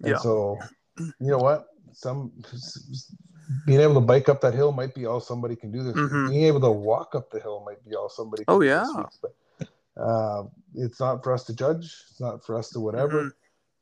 And 0.00 0.12
Yeah. 0.12 0.18
so, 0.18 0.58
you 0.98 1.30
know 1.30 1.38
what? 1.38 1.68
Some 1.92 2.32
being 3.66 3.80
able 3.80 3.94
to 3.94 4.00
bike 4.00 4.28
up 4.28 4.40
that 4.40 4.54
hill 4.54 4.72
might 4.72 4.94
be 4.94 5.06
all 5.06 5.20
somebody 5.20 5.56
can 5.56 5.70
do 5.70 5.82
this. 5.82 5.96
Mhm. 5.96 6.30
Being 6.30 6.44
able 6.44 6.60
to 6.60 6.70
walk 6.70 7.14
up 7.14 7.30
the 7.30 7.40
hill 7.40 7.62
might 7.64 7.84
be 7.84 7.94
all 7.94 8.08
somebody. 8.08 8.44
Can 8.44 8.54
Oh, 8.54 8.60
yeah. 8.60 8.86
week. 8.96 9.06
But 9.20 9.34
uh, 9.96 10.44
it's 10.74 11.00
not 11.00 11.22
for 11.22 11.32
us 11.32 11.44
to 11.44 11.54
judge. 11.54 12.04
It's 12.10 12.20
not 12.20 12.44
for 12.44 12.56
us 12.56 12.70
to 12.70 12.80
whatever. 12.80 13.24
Mhm. 13.24 13.32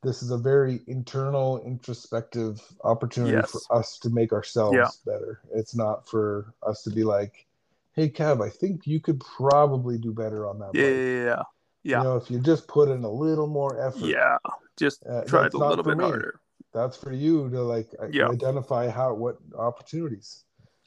This 0.03 0.23
is 0.23 0.31
a 0.31 0.37
very 0.37 0.81
internal, 0.87 1.59
introspective 1.59 2.59
opportunity 2.83 3.33
Yes. 3.35 3.51
for 3.51 3.61
us 3.77 3.99
to 3.99 4.09
make 4.09 4.33
ourselves 4.33 4.75
Yeah. 4.75 4.89
better. 5.05 5.41
It's 5.53 5.75
not 5.75 6.07
for 6.07 6.53
us 6.63 6.83
to 6.83 6.89
be 6.89 7.03
like, 7.03 7.47
"Hey, 7.93 8.09
Kev, 8.09 8.43
I 8.43 8.49
think 8.49 8.87
you 8.87 8.99
could 8.99 9.19
probably 9.19 9.99
do 9.99 10.11
better 10.11 10.47
on 10.47 10.57
that." 10.59 10.73
Yeah, 10.73 10.83
bike." 10.83 10.95
yeah, 10.95 11.23
yeah. 11.23 11.43
Yeah. 11.83 11.97
You 11.99 12.03
know, 12.03 12.15
if 12.17 12.29
you 12.29 12.39
just 12.39 12.67
put 12.67 12.89
in 12.89 13.03
a 13.03 13.11
little 13.11 13.47
more 13.47 13.79
effort, 13.85 13.99
Yeah. 14.05 14.37
Just 14.77 15.03
Uh, 15.05 15.23
try 15.25 15.45
it 15.47 15.53
a 15.53 15.57
little 15.57 15.83
bit 15.83 15.97
me. 15.97 16.03
harder. 16.05 16.39
that's 16.73 16.95
for 16.95 17.11
you 17.11 17.49
to 17.49 17.61
like 17.61 17.89
Yeah. 18.11 18.29
identify 18.29 18.87
how 18.89 19.13
what 19.13 19.37
opportunities. 19.57 20.45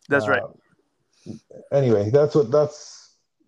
That's 0.08 0.26
right. 0.28 0.42
Uh, 0.42 1.32
anyway, 1.72 2.10
that's 2.10 2.34
what 2.34 2.50
that's 2.50 3.02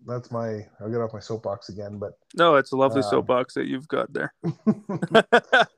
that's 0.05 0.31
my. 0.31 0.65
I'll 0.79 0.89
get 0.89 1.01
off 1.01 1.11
my 1.13 1.19
soapbox 1.19 1.69
again, 1.69 1.97
but 1.97 2.17
No, 2.35 2.55
it's 2.55 2.71
a 2.71 2.77
lovely 2.77 3.01
um, 3.01 3.09
soapbox 3.09 3.55
that 3.55 3.65
you've 3.67 3.87
got 3.87 4.13
there. 4.13 4.33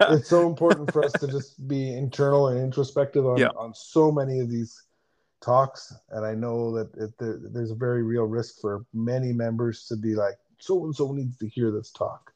it's 0.01 0.27
so 0.29 0.47
important 0.47 0.91
for 0.91 1.03
us 1.03 1.13
to 1.13 1.27
just 1.27 1.67
be 1.67 1.93
internal 1.95 2.49
and 2.49 2.59
introspective 2.59 3.25
on, 3.25 3.37
Yeah. 3.37 3.49
on 3.57 3.73
so 3.73 4.11
many 4.11 4.39
of 4.39 4.49
these 4.49 4.83
talks 5.41 5.93
and 6.09 6.25
i 6.25 6.35
know 6.35 6.69
that 6.75 6.93
it, 6.97 7.11
there, 7.17 7.39
there's 7.41 7.71
a 7.71 7.75
very 7.75 8.03
real 8.03 8.25
risk 8.25 8.59
for 8.59 8.83
many 8.93 9.31
members 9.31 9.85
to 9.85 9.95
be 9.95 10.13
like 10.13 10.35
so 10.59 10.83
and 10.85 10.95
so 10.95 11.11
needs 11.11 11.37
to 11.37 11.47
hear 11.47 11.71
this 11.71 11.91
talk 11.91 12.33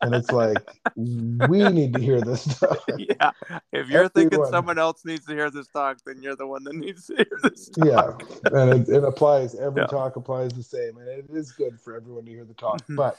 and 0.00 0.14
it's 0.14 0.30
like 0.30 0.58
we 0.94 1.68
need 1.72 1.92
to 1.92 2.00
hear 2.00 2.20
this 2.20 2.44
talk 2.60 2.78
yeah. 2.98 3.32
If 3.72 3.88
you're 3.88 4.08
thinking 4.08 4.44
someone 4.46 4.78
else 4.78 5.04
needs 5.04 5.26
to 5.26 5.34
hear 5.34 5.50
this 5.50 5.66
talk, 5.68 5.98
then 6.06 6.22
you're 6.22 6.36
the 6.36 6.46
one 6.46 6.62
that 6.64 6.76
needs 6.76 7.06
to 7.06 7.16
hear 7.16 7.38
this 7.42 7.68
talk. 7.70 7.84
yeah 7.84 8.60
and 8.60 8.88
it, 8.88 8.88
it 8.88 9.02
applies 9.04 9.54
every 9.56 9.82
Yeah. 9.82 9.86
talk 9.88 10.14
applies 10.16 10.50
the 10.52 10.62
same 10.62 10.98
and 10.98 11.08
it 11.08 11.26
is 11.30 11.50
good 11.52 11.80
for 11.80 11.96
everyone 11.96 12.24
to 12.26 12.30
hear 12.30 12.44
the 12.44 12.54
talk 12.54 12.86
Mhm. 12.86 12.96
but 12.96 13.18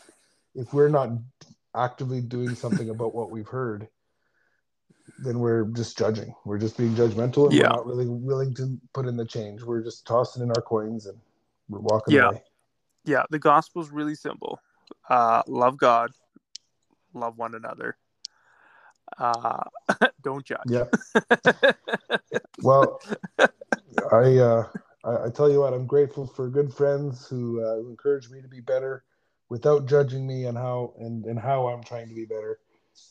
if 0.56 0.74
we're 0.74 0.90
not 0.90 1.10
actively 1.76 2.22
doing 2.22 2.56
something 2.56 2.90
about 2.90 3.14
what 3.16 3.30
we've 3.32 3.48
heard 3.48 3.88
then 5.20 5.40
we're 5.40 5.66
just 5.66 5.98
judging 5.98 6.34
we're 6.46 6.58
just 6.58 6.78
being 6.78 6.96
judgmental 6.96 7.46
and 7.48 7.54
Yeah. 7.56 7.64
we're 7.64 7.76
not 7.76 7.86
really 7.86 8.08
willing 8.08 8.54
to 8.56 8.78
put 8.94 9.06
in 9.06 9.18
the 9.18 9.26
change 9.26 9.64
we're 9.64 9.84
just 9.84 10.06
tossing 10.08 10.44
in 10.44 10.50
our 10.52 10.62
coins 10.62 11.06
and 11.08 11.18
we're 11.70 11.80
walking 11.80 12.16
Yeah. 12.16 12.30
away 12.30 12.44
Yeah, 13.06 13.24
the 13.30 13.40
gospel's 13.40 13.92
really 13.92 14.16
simple. 14.16 14.60
Uh, 15.10 15.42
love 15.48 15.78
God, 15.78 16.12
love 17.14 17.38
one 17.38 17.56
another. 17.56 17.98
Uh, 19.18 19.64
don't 20.24 20.46
judge. 20.46 20.60
yeah 20.68 20.86
well 22.64 23.02
i 24.12 24.38
uh 24.38 24.68
I, 25.04 25.26
I 25.26 25.30
tell 25.30 25.52
you 25.52 25.60
what 25.60 25.74
i'm 25.74 25.86
grateful 25.86 26.26
for 26.28 26.48
good 26.48 26.74
friends 26.74 27.28
who, 27.28 27.62
uh, 27.64 27.76
who 27.78 27.90
encourage 27.90 28.30
me 28.30 28.42
to 28.42 28.48
be 28.48 28.62
better 28.62 29.04
without 29.50 29.86
judging 29.88 30.26
me 30.26 30.46
and 30.46 30.58
how 30.58 30.94
and, 31.00 31.26
and 31.26 31.40
how 31.40 31.68
i'm 31.68 31.84
trying 31.84 32.08
to 32.08 32.16
be 32.16 32.26
better 32.26 32.60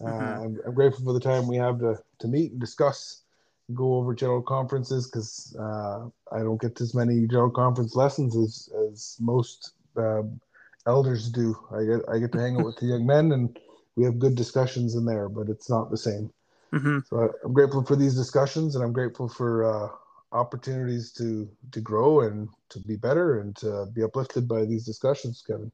uh, 0.00 0.04
Mhm. 0.04 0.44
I'm, 0.44 0.60
I'm 0.66 0.74
grateful 0.74 1.04
for 1.04 1.12
the 1.12 1.20
time 1.20 1.46
we 1.46 1.56
have 1.56 1.78
to 1.80 1.98
to 2.20 2.28
meet 2.28 2.52
and 2.52 2.60
discuss 2.60 3.22
and 3.68 3.76
go 3.76 3.94
over 3.96 4.14
general 4.14 4.42
conferences 4.42 5.06
because 5.10 5.54
uh, 5.60 6.06
i 6.32 6.38
don't 6.38 6.60
get 6.60 6.80
as 6.80 6.94
many 6.94 7.26
general 7.26 7.50
conference 7.50 7.94
lessons 7.94 8.36
as 8.36 8.70
as 8.88 9.16
most 9.20 9.72
um, 9.96 10.40
elders 10.86 11.30
do 11.30 11.56
i 11.72 11.84
get 11.84 12.00
i 12.08 12.18
get 12.18 12.32
to 12.32 12.38
hang 12.38 12.56
out 12.56 12.64
with 12.64 12.76
the 12.76 12.86
young 12.86 13.06
men 13.06 13.32
and 13.32 13.58
we 13.96 14.04
have 14.04 14.18
good 14.18 14.34
discussions 14.34 14.94
in 14.94 15.04
there 15.04 15.28
but 15.28 15.48
it's 15.48 15.68
not 15.70 15.90
the 15.90 15.98
same 15.98 16.30
hmm 16.72 16.98
so 17.10 17.18
I- 17.18 17.44
I'm 17.44 17.52
grateful 17.52 17.84
for 17.84 17.96
these 17.96 18.14
discussions, 18.14 18.76
and 18.76 18.84
I'm 18.84 18.92
grateful 18.92 19.28
for 19.28 19.64
uh, 19.64 19.88
opportunities 20.32 21.12
to 21.14 21.50
to 21.72 21.80
grow 21.80 22.20
and 22.20 22.48
to 22.68 22.78
be 22.80 22.96
better 22.96 23.40
and 23.40 23.54
to 23.56 23.86
be 23.92 24.02
uplifted 24.02 24.46
by 24.46 24.64
these 24.64 24.86
discussions, 24.86 25.42
Kevin. 25.44 25.72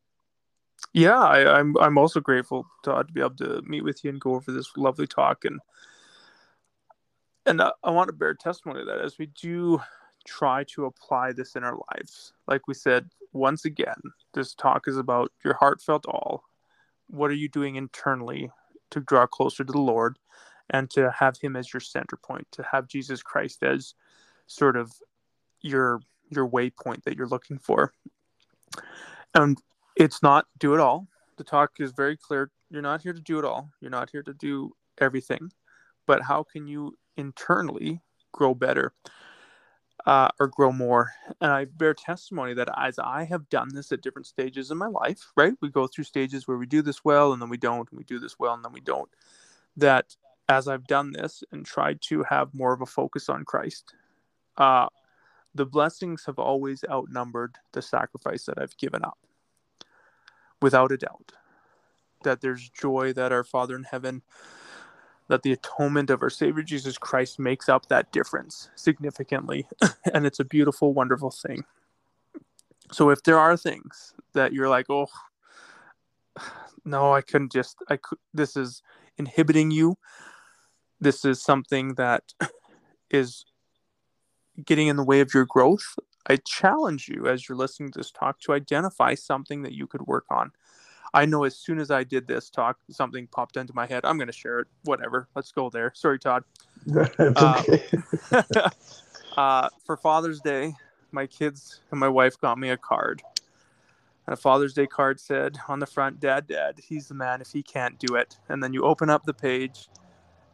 Yeah, 0.94 1.18
I, 1.20 1.58
I'm. 1.58 1.76
I'm 1.78 1.98
also 1.98 2.20
grateful, 2.20 2.66
Todd, 2.82 3.08
to 3.08 3.12
be 3.12 3.20
able 3.20 3.36
to 3.36 3.62
meet 3.66 3.84
with 3.84 4.02
you 4.02 4.10
and 4.10 4.20
go 4.20 4.34
over 4.34 4.50
this 4.50 4.72
lovely 4.76 5.06
talk, 5.06 5.44
and 5.44 5.60
and 7.44 7.60
uh, 7.60 7.72
I 7.84 7.90
want 7.90 8.08
to 8.08 8.14
bear 8.14 8.34
testimony 8.34 8.84
that 8.84 9.00
as 9.00 9.18
we 9.18 9.26
do 9.26 9.80
try 10.26 10.64
to 10.74 10.86
apply 10.86 11.32
this 11.32 11.56
in 11.56 11.64
our 11.64 11.78
lives. 11.92 12.32
Like 12.46 12.66
we 12.68 12.74
said, 12.74 13.08
once 13.32 13.64
again, 13.64 14.00
this 14.34 14.54
talk 14.54 14.88
is 14.88 14.96
about 14.96 15.32
your 15.44 15.54
heartfelt 15.54 16.06
all. 16.06 16.44
What 17.08 17.30
are 17.30 17.34
you 17.34 17.48
doing 17.48 17.76
internally 17.76 18.50
to 18.90 19.00
draw 19.00 19.26
closer 19.26 19.64
to 19.64 19.72
the 19.72 19.78
Lord, 19.78 20.18
and 20.70 20.90
to 20.90 21.10
have 21.10 21.38
Him 21.38 21.56
as 21.56 21.72
your 21.72 21.80
center 21.80 22.16
point, 22.16 22.46
to 22.52 22.64
have 22.70 22.88
Jesus 22.88 23.22
Christ 23.22 23.62
as 23.62 23.94
sort 24.46 24.76
of 24.76 24.92
your 25.60 26.00
your 26.28 26.48
waypoint 26.48 27.04
that 27.04 27.16
you're 27.16 27.28
looking 27.28 27.58
for. 27.58 27.92
And 29.34 29.60
it's 29.96 30.22
not 30.22 30.46
do 30.58 30.74
it 30.74 30.80
all. 30.80 31.06
The 31.36 31.44
talk 31.44 31.72
is 31.78 31.92
very 31.92 32.16
clear. 32.16 32.50
You're 32.70 32.82
not 32.82 33.02
here 33.02 33.12
to 33.12 33.20
do 33.20 33.38
it 33.38 33.44
all. 33.44 33.70
You're 33.80 33.90
not 33.90 34.10
here 34.10 34.22
to 34.22 34.34
do 34.34 34.72
everything. 34.98 35.52
But 36.06 36.22
how 36.22 36.42
can 36.42 36.66
you 36.66 36.96
internally 37.16 38.00
grow 38.32 38.54
better 38.54 38.92
uh, 40.04 40.28
or 40.38 40.48
grow 40.48 40.72
more? 40.72 41.12
And 41.40 41.50
I 41.50 41.64
bear 41.64 41.94
testimony 41.94 42.54
that 42.54 42.68
as 42.76 42.98
I 42.98 43.24
have 43.24 43.48
done 43.48 43.68
this 43.74 43.92
at 43.92 44.02
different 44.02 44.26
stages 44.26 44.70
in 44.70 44.78
my 44.78 44.86
life, 44.88 45.32
right? 45.36 45.54
We 45.60 45.70
go 45.70 45.86
through 45.86 46.04
stages 46.04 46.46
where 46.46 46.58
we 46.58 46.66
do 46.66 46.82
this 46.82 47.04
well 47.04 47.32
and 47.32 47.40
then 47.40 47.48
we 47.48 47.56
don't, 47.56 47.90
and 47.90 47.98
we 47.98 48.04
do 48.04 48.18
this 48.18 48.38
well 48.38 48.54
and 48.54 48.64
then 48.64 48.72
we 48.72 48.80
don't. 48.80 49.10
That 49.76 50.16
as 50.48 50.68
I've 50.68 50.86
done 50.86 51.12
this 51.12 51.42
and 51.52 51.64
tried 51.64 52.00
to 52.02 52.22
have 52.24 52.54
more 52.54 52.72
of 52.72 52.82
a 52.82 52.86
focus 52.86 53.28
on 53.28 53.44
Christ, 53.44 53.94
uh, 54.56 54.86
the 55.54 55.66
blessings 55.66 56.24
have 56.26 56.38
always 56.38 56.84
outnumbered 56.90 57.56
the 57.72 57.82
sacrifice 57.82 58.44
that 58.44 58.58
I've 58.58 58.76
given 58.76 59.04
up 59.04 59.18
without 60.60 60.92
a 60.92 60.96
doubt 60.96 61.32
that 62.24 62.40
there's 62.40 62.68
joy 62.68 63.12
that 63.12 63.32
our 63.32 63.44
father 63.44 63.76
in 63.76 63.84
heaven 63.84 64.22
that 65.28 65.42
the 65.42 65.52
atonement 65.52 66.10
of 66.10 66.22
our 66.22 66.30
savior 66.30 66.62
jesus 66.62 66.98
christ 66.98 67.38
makes 67.38 67.68
up 67.68 67.86
that 67.86 68.10
difference 68.12 68.70
significantly 68.74 69.66
and 70.14 70.26
it's 70.26 70.40
a 70.40 70.44
beautiful 70.44 70.92
wonderful 70.92 71.30
thing 71.30 71.64
so 72.92 73.10
if 73.10 73.22
there 73.22 73.38
are 73.38 73.56
things 73.56 74.14
that 74.32 74.52
you're 74.52 74.68
like 74.68 74.86
oh 74.90 75.08
no 76.84 77.12
i 77.12 77.20
couldn't 77.20 77.52
just 77.52 77.76
i 77.88 77.96
could 77.96 78.18
this 78.32 78.56
is 78.56 78.82
inhibiting 79.18 79.70
you 79.70 79.96
this 81.00 81.24
is 81.24 81.42
something 81.42 81.94
that 81.94 82.22
is 83.10 83.44
getting 84.64 84.88
in 84.88 84.96
the 84.96 85.04
way 85.04 85.20
of 85.20 85.34
your 85.34 85.44
growth 85.44 85.96
I 86.28 86.36
challenge 86.36 87.08
you 87.08 87.28
as 87.28 87.48
you're 87.48 87.56
listening 87.56 87.92
to 87.92 87.98
this 88.00 88.10
talk 88.10 88.40
to 88.40 88.52
identify 88.52 89.14
something 89.14 89.62
that 89.62 89.72
you 89.72 89.86
could 89.86 90.02
work 90.02 90.24
on. 90.30 90.52
I 91.14 91.26
know 91.26 91.44
as 91.44 91.56
soon 91.56 91.78
as 91.78 91.90
I 91.90 92.04
did 92.04 92.26
this 92.26 92.50
talk, 92.50 92.78
something 92.90 93.26
popped 93.28 93.56
into 93.56 93.74
my 93.74 93.86
head. 93.86 94.04
I'm 94.04 94.16
going 94.16 94.28
to 94.28 94.32
share 94.32 94.60
it. 94.60 94.68
Whatever. 94.84 95.28
Let's 95.34 95.52
go 95.52 95.70
there. 95.70 95.92
Sorry, 95.94 96.18
Todd. 96.18 96.44
it's 96.86 97.42
Uh, 97.42 98.68
uh, 99.36 99.68
for 99.84 99.96
Father's 99.96 100.40
Day, 100.40 100.74
my 101.12 101.26
kids 101.26 101.80
and 101.90 102.00
my 102.00 102.08
wife 102.08 102.38
got 102.40 102.58
me 102.58 102.70
a 102.70 102.76
card. 102.76 103.22
And 104.26 104.34
a 104.34 104.36
Father's 104.36 104.74
Day 104.74 104.86
card 104.86 105.20
said 105.20 105.56
on 105.68 105.78
the 105.78 105.86
front, 105.86 106.20
Dad, 106.20 106.46
Dad, 106.46 106.80
he's 106.86 107.08
the 107.08 107.14
man 107.14 107.40
if 107.40 107.52
he 107.52 107.62
can't 107.62 107.98
do 107.98 108.16
it. 108.16 108.36
And 108.48 108.62
then 108.62 108.72
you 108.72 108.82
open 108.82 109.08
up 109.08 109.24
the 109.24 109.34
page 109.34 109.88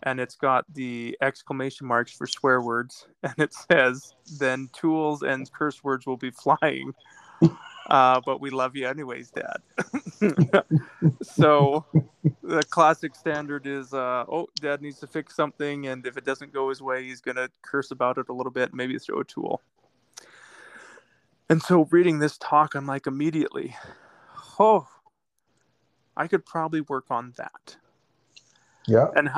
and 0.02 0.20
it's 0.20 0.34
got 0.34 0.64
the 0.74 1.16
exclamation 1.20 1.86
marks 1.86 2.12
for 2.12 2.26
swear 2.26 2.60
words. 2.60 3.06
And 3.22 3.34
it 3.38 3.54
says, 3.54 4.12
then 4.38 4.68
tools 4.72 5.22
and 5.22 5.50
curse 5.52 5.82
words 5.82 6.06
will 6.06 6.16
be 6.16 6.30
flying. 6.30 6.92
Uh, 7.88 8.20
but 8.24 8.40
we 8.40 8.50
love 8.50 8.76
you 8.76 8.86
anyways, 8.86 9.30
Dad. 9.30 9.60
so 11.22 11.84
the 12.42 12.62
classic 12.70 13.14
standard 13.14 13.66
is, 13.66 13.92
uh, 13.92 14.24
oh, 14.28 14.48
Dad 14.60 14.80
needs 14.82 14.98
to 15.00 15.06
fix 15.06 15.34
something, 15.34 15.88
and 15.88 16.06
if 16.06 16.16
it 16.16 16.24
doesn't 16.24 16.52
go 16.52 16.68
his 16.68 16.80
way, 16.80 17.04
he's 17.04 17.20
gonna 17.20 17.48
curse 17.62 17.90
about 17.90 18.18
it 18.18 18.28
a 18.28 18.32
little 18.32 18.52
bit, 18.52 18.72
maybe 18.72 18.98
throw 18.98 19.20
a 19.20 19.24
tool. 19.24 19.60
And 21.48 21.60
so 21.62 21.86
reading 21.90 22.18
this 22.18 22.38
talk, 22.38 22.74
I'm 22.74 22.86
like 22.86 23.06
immediately, 23.06 23.76
oh, 24.58 24.86
I 26.16 26.26
could 26.26 26.46
probably 26.46 26.82
work 26.82 27.06
on 27.10 27.34
that. 27.36 27.76
yeah. 28.86 29.08
And 29.16 29.30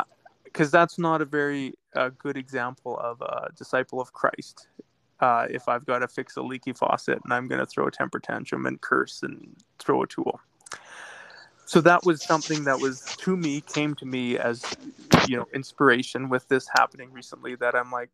because 0.44 0.70
that's 0.70 0.98
not 0.98 1.20
a 1.20 1.24
very 1.24 1.74
uh, 1.96 2.10
good 2.18 2.36
example 2.36 2.96
of 2.98 3.20
a 3.20 3.48
disciple 3.56 4.00
of 4.00 4.12
Christ. 4.12 4.68
Uh, 5.20 5.46
if 5.48 5.68
I've 5.68 5.86
got 5.86 6.00
to 6.00 6.08
fix 6.08 6.36
a 6.36 6.42
leaky 6.42 6.72
faucet 6.72 7.20
and 7.22 7.32
I'm 7.32 7.46
going 7.46 7.60
to 7.60 7.66
throw 7.66 7.86
a 7.86 7.90
temper 7.90 8.18
tantrum 8.18 8.66
and 8.66 8.80
curse 8.80 9.22
and 9.22 9.56
throw 9.78 10.02
a 10.02 10.06
tool. 10.06 10.40
So 11.66 11.80
that 11.80 12.04
was 12.04 12.22
something 12.22 12.64
that 12.64 12.80
was 12.80 13.00
to 13.18 13.36
me 13.36 13.60
came 13.62 13.94
to 13.94 14.06
me 14.06 14.38
as 14.38 14.64
you 15.26 15.36
know 15.36 15.46
inspiration 15.54 16.28
with 16.28 16.46
this 16.48 16.68
happening 16.74 17.10
recently 17.12 17.54
that 17.56 17.74
I'm 17.74 17.90
like 17.90 18.10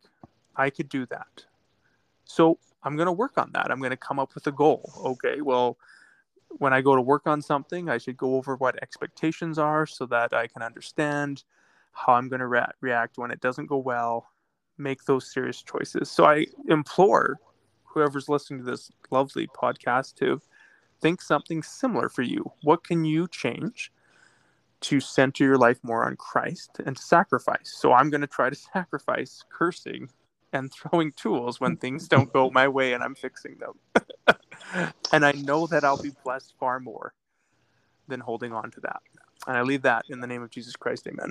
I 0.57 0.71
could 0.71 0.89
do 0.89 1.07
that. 1.07 1.45
So 2.25 2.59
I'm 2.85 2.97
going 2.97 3.07
to 3.07 3.13
work 3.13 3.39
on 3.39 3.51
that. 3.55 3.71
I'm 3.71 3.79
going 3.79 3.91
to 3.91 3.97
come 3.97 4.19
up 4.19 4.35
with 4.35 4.47
a 4.47 4.53
goal. 4.53 4.93
Okay, 5.05 5.41
well 5.41 5.79
when 6.59 6.73
I 6.73 6.81
go 6.81 6.97
to 6.97 7.03
work 7.03 7.27
on 7.27 7.43
something, 7.43 7.89
I 7.89 7.99
should 7.99 8.17
go 8.17 8.35
over 8.35 8.57
what 8.57 8.83
expectations 8.83 9.59
are 9.59 9.87
so 9.87 10.07
that 10.07 10.33
I 10.33 10.47
can 10.47 10.63
understand 10.63 11.45
how 11.93 12.15
I'm 12.15 12.29
going 12.29 12.41
to 12.41 12.47
re- 12.47 12.67
react 12.81 13.19
when 13.19 13.31
it 13.31 13.41
doesn't 13.41 13.67
go 13.67 13.77
well, 13.77 14.29
make 14.81 15.05
those 15.05 15.33
serious 15.33 15.63
choices. 15.63 16.11
So 16.11 16.25
I 16.25 16.47
implore 16.69 17.39
whoever's 17.85 18.29
listening 18.29 18.61
to 18.61 18.71
this 18.71 18.91
lovely 19.11 19.47
podcast 19.49 20.15
to 20.17 20.41
think 21.01 21.21
something 21.23 21.63
similar 21.63 22.09
for 22.09 22.23
you. 22.23 22.51
What 22.63 22.85
can 22.85 23.05
you 23.05 23.29
change 23.29 23.93
to 24.83 25.01
center 25.01 25.45
your 25.45 25.59
life 25.59 25.79
more 25.83 26.05
on 26.07 26.17
Christ 26.17 26.81
and 26.85 26.97
sacrifice? 26.99 27.75
So 27.75 27.93
I'm 27.93 28.11
going 28.11 28.21
to 28.21 28.27
try 28.27 28.51
to 28.51 28.57
sacrifice 28.73 29.45
cursing 29.51 30.09
and 30.53 30.73
throwing 30.73 31.13
tools 31.13 31.61
when 31.61 31.77
things 31.77 32.09
don't 32.09 32.33
go 32.33 32.51
my 32.51 32.67
way 32.69 32.93
and 32.93 33.03
I'm 33.03 33.15
fixing 33.15 33.57
them. 33.59 34.35
and 35.13 35.25
I 35.25 35.33
know 35.33 35.67
that 35.69 35.85
I'll 35.85 36.03
be 36.03 36.13
blessed 36.25 36.55
far 36.59 36.81
more 36.81 37.15
than 38.09 38.21
holding 38.21 38.53
on 38.53 38.71
to 38.73 38.81
that. 38.81 39.01
And 39.47 39.57
I 39.57 39.63
leave 39.63 39.83
that 39.83 40.05
in 40.09 40.21
the 40.21 40.27
name 40.27 40.43
of 40.43 40.51
Jesus 40.51 40.75
Christ. 40.75 41.07
Amen. 41.07 41.31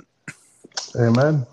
Amen. 0.96 1.46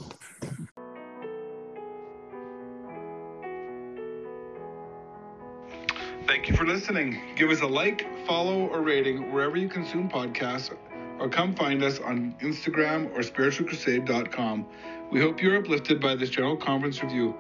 Thank 6.48 6.60
you 6.62 6.66
for 6.66 6.72
listening. 6.72 7.20
Give 7.36 7.50
us 7.50 7.60
a 7.60 7.68
like, 7.68 8.08
follow, 8.26 8.68
or 8.68 8.82
rating 8.82 9.34
wherever 9.34 9.58
you 9.58 9.68
consume 9.68 10.08
podcasts, 10.08 10.74
or 11.20 11.28
come 11.28 11.54
find 11.54 11.84
us 11.84 12.00
on 12.00 12.38
Instagram 12.40 13.14
or 13.14 13.20
spiritualcrusade.com. 13.20 14.66
We 15.12 15.20
hope 15.20 15.42
you're 15.42 15.58
uplifted 15.58 16.00
by 16.00 16.16
this 16.16 16.30
General 16.30 16.56
Conference 16.56 17.04
review. 17.04 17.36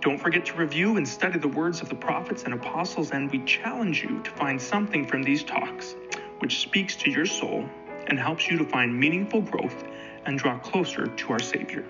Don't 0.00 0.18
forget 0.18 0.44
to 0.46 0.56
review 0.56 0.96
and 0.96 1.06
study 1.06 1.38
the 1.38 1.46
words 1.46 1.80
of 1.80 1.88
the 1.90 1.94
prophets 1.94 2.42
and 2.42 2.52
apostles, 2.52 3.12
and 3.12 3.30
we 3.30 3.38
challenge 3.44 4.02
you 4.02 4.20
to 4.24 4.30
find 4.32 4.60
something 4.60 5.06
from 5.06 5.22
these 5.22 5.44
talks 5.44 5.94
which 6.40 6.58
speaks 6.58 6.96
to 6.96 7.08
your 7.08 7.26
soul 7.26 7.64
and 8.08 8.18
helps 8.18 8.50
you 8.50 8.58
to 8.58 8.64
find 8.64 8.98
meaningful 8.98 9.42
growth 9.42 9.84
and 10.26 10.40
draw 10.40 10.58
closer 10.58 11.06
to 11.06 11.32
our 11.32 11.38
Savior. 11.38 11.84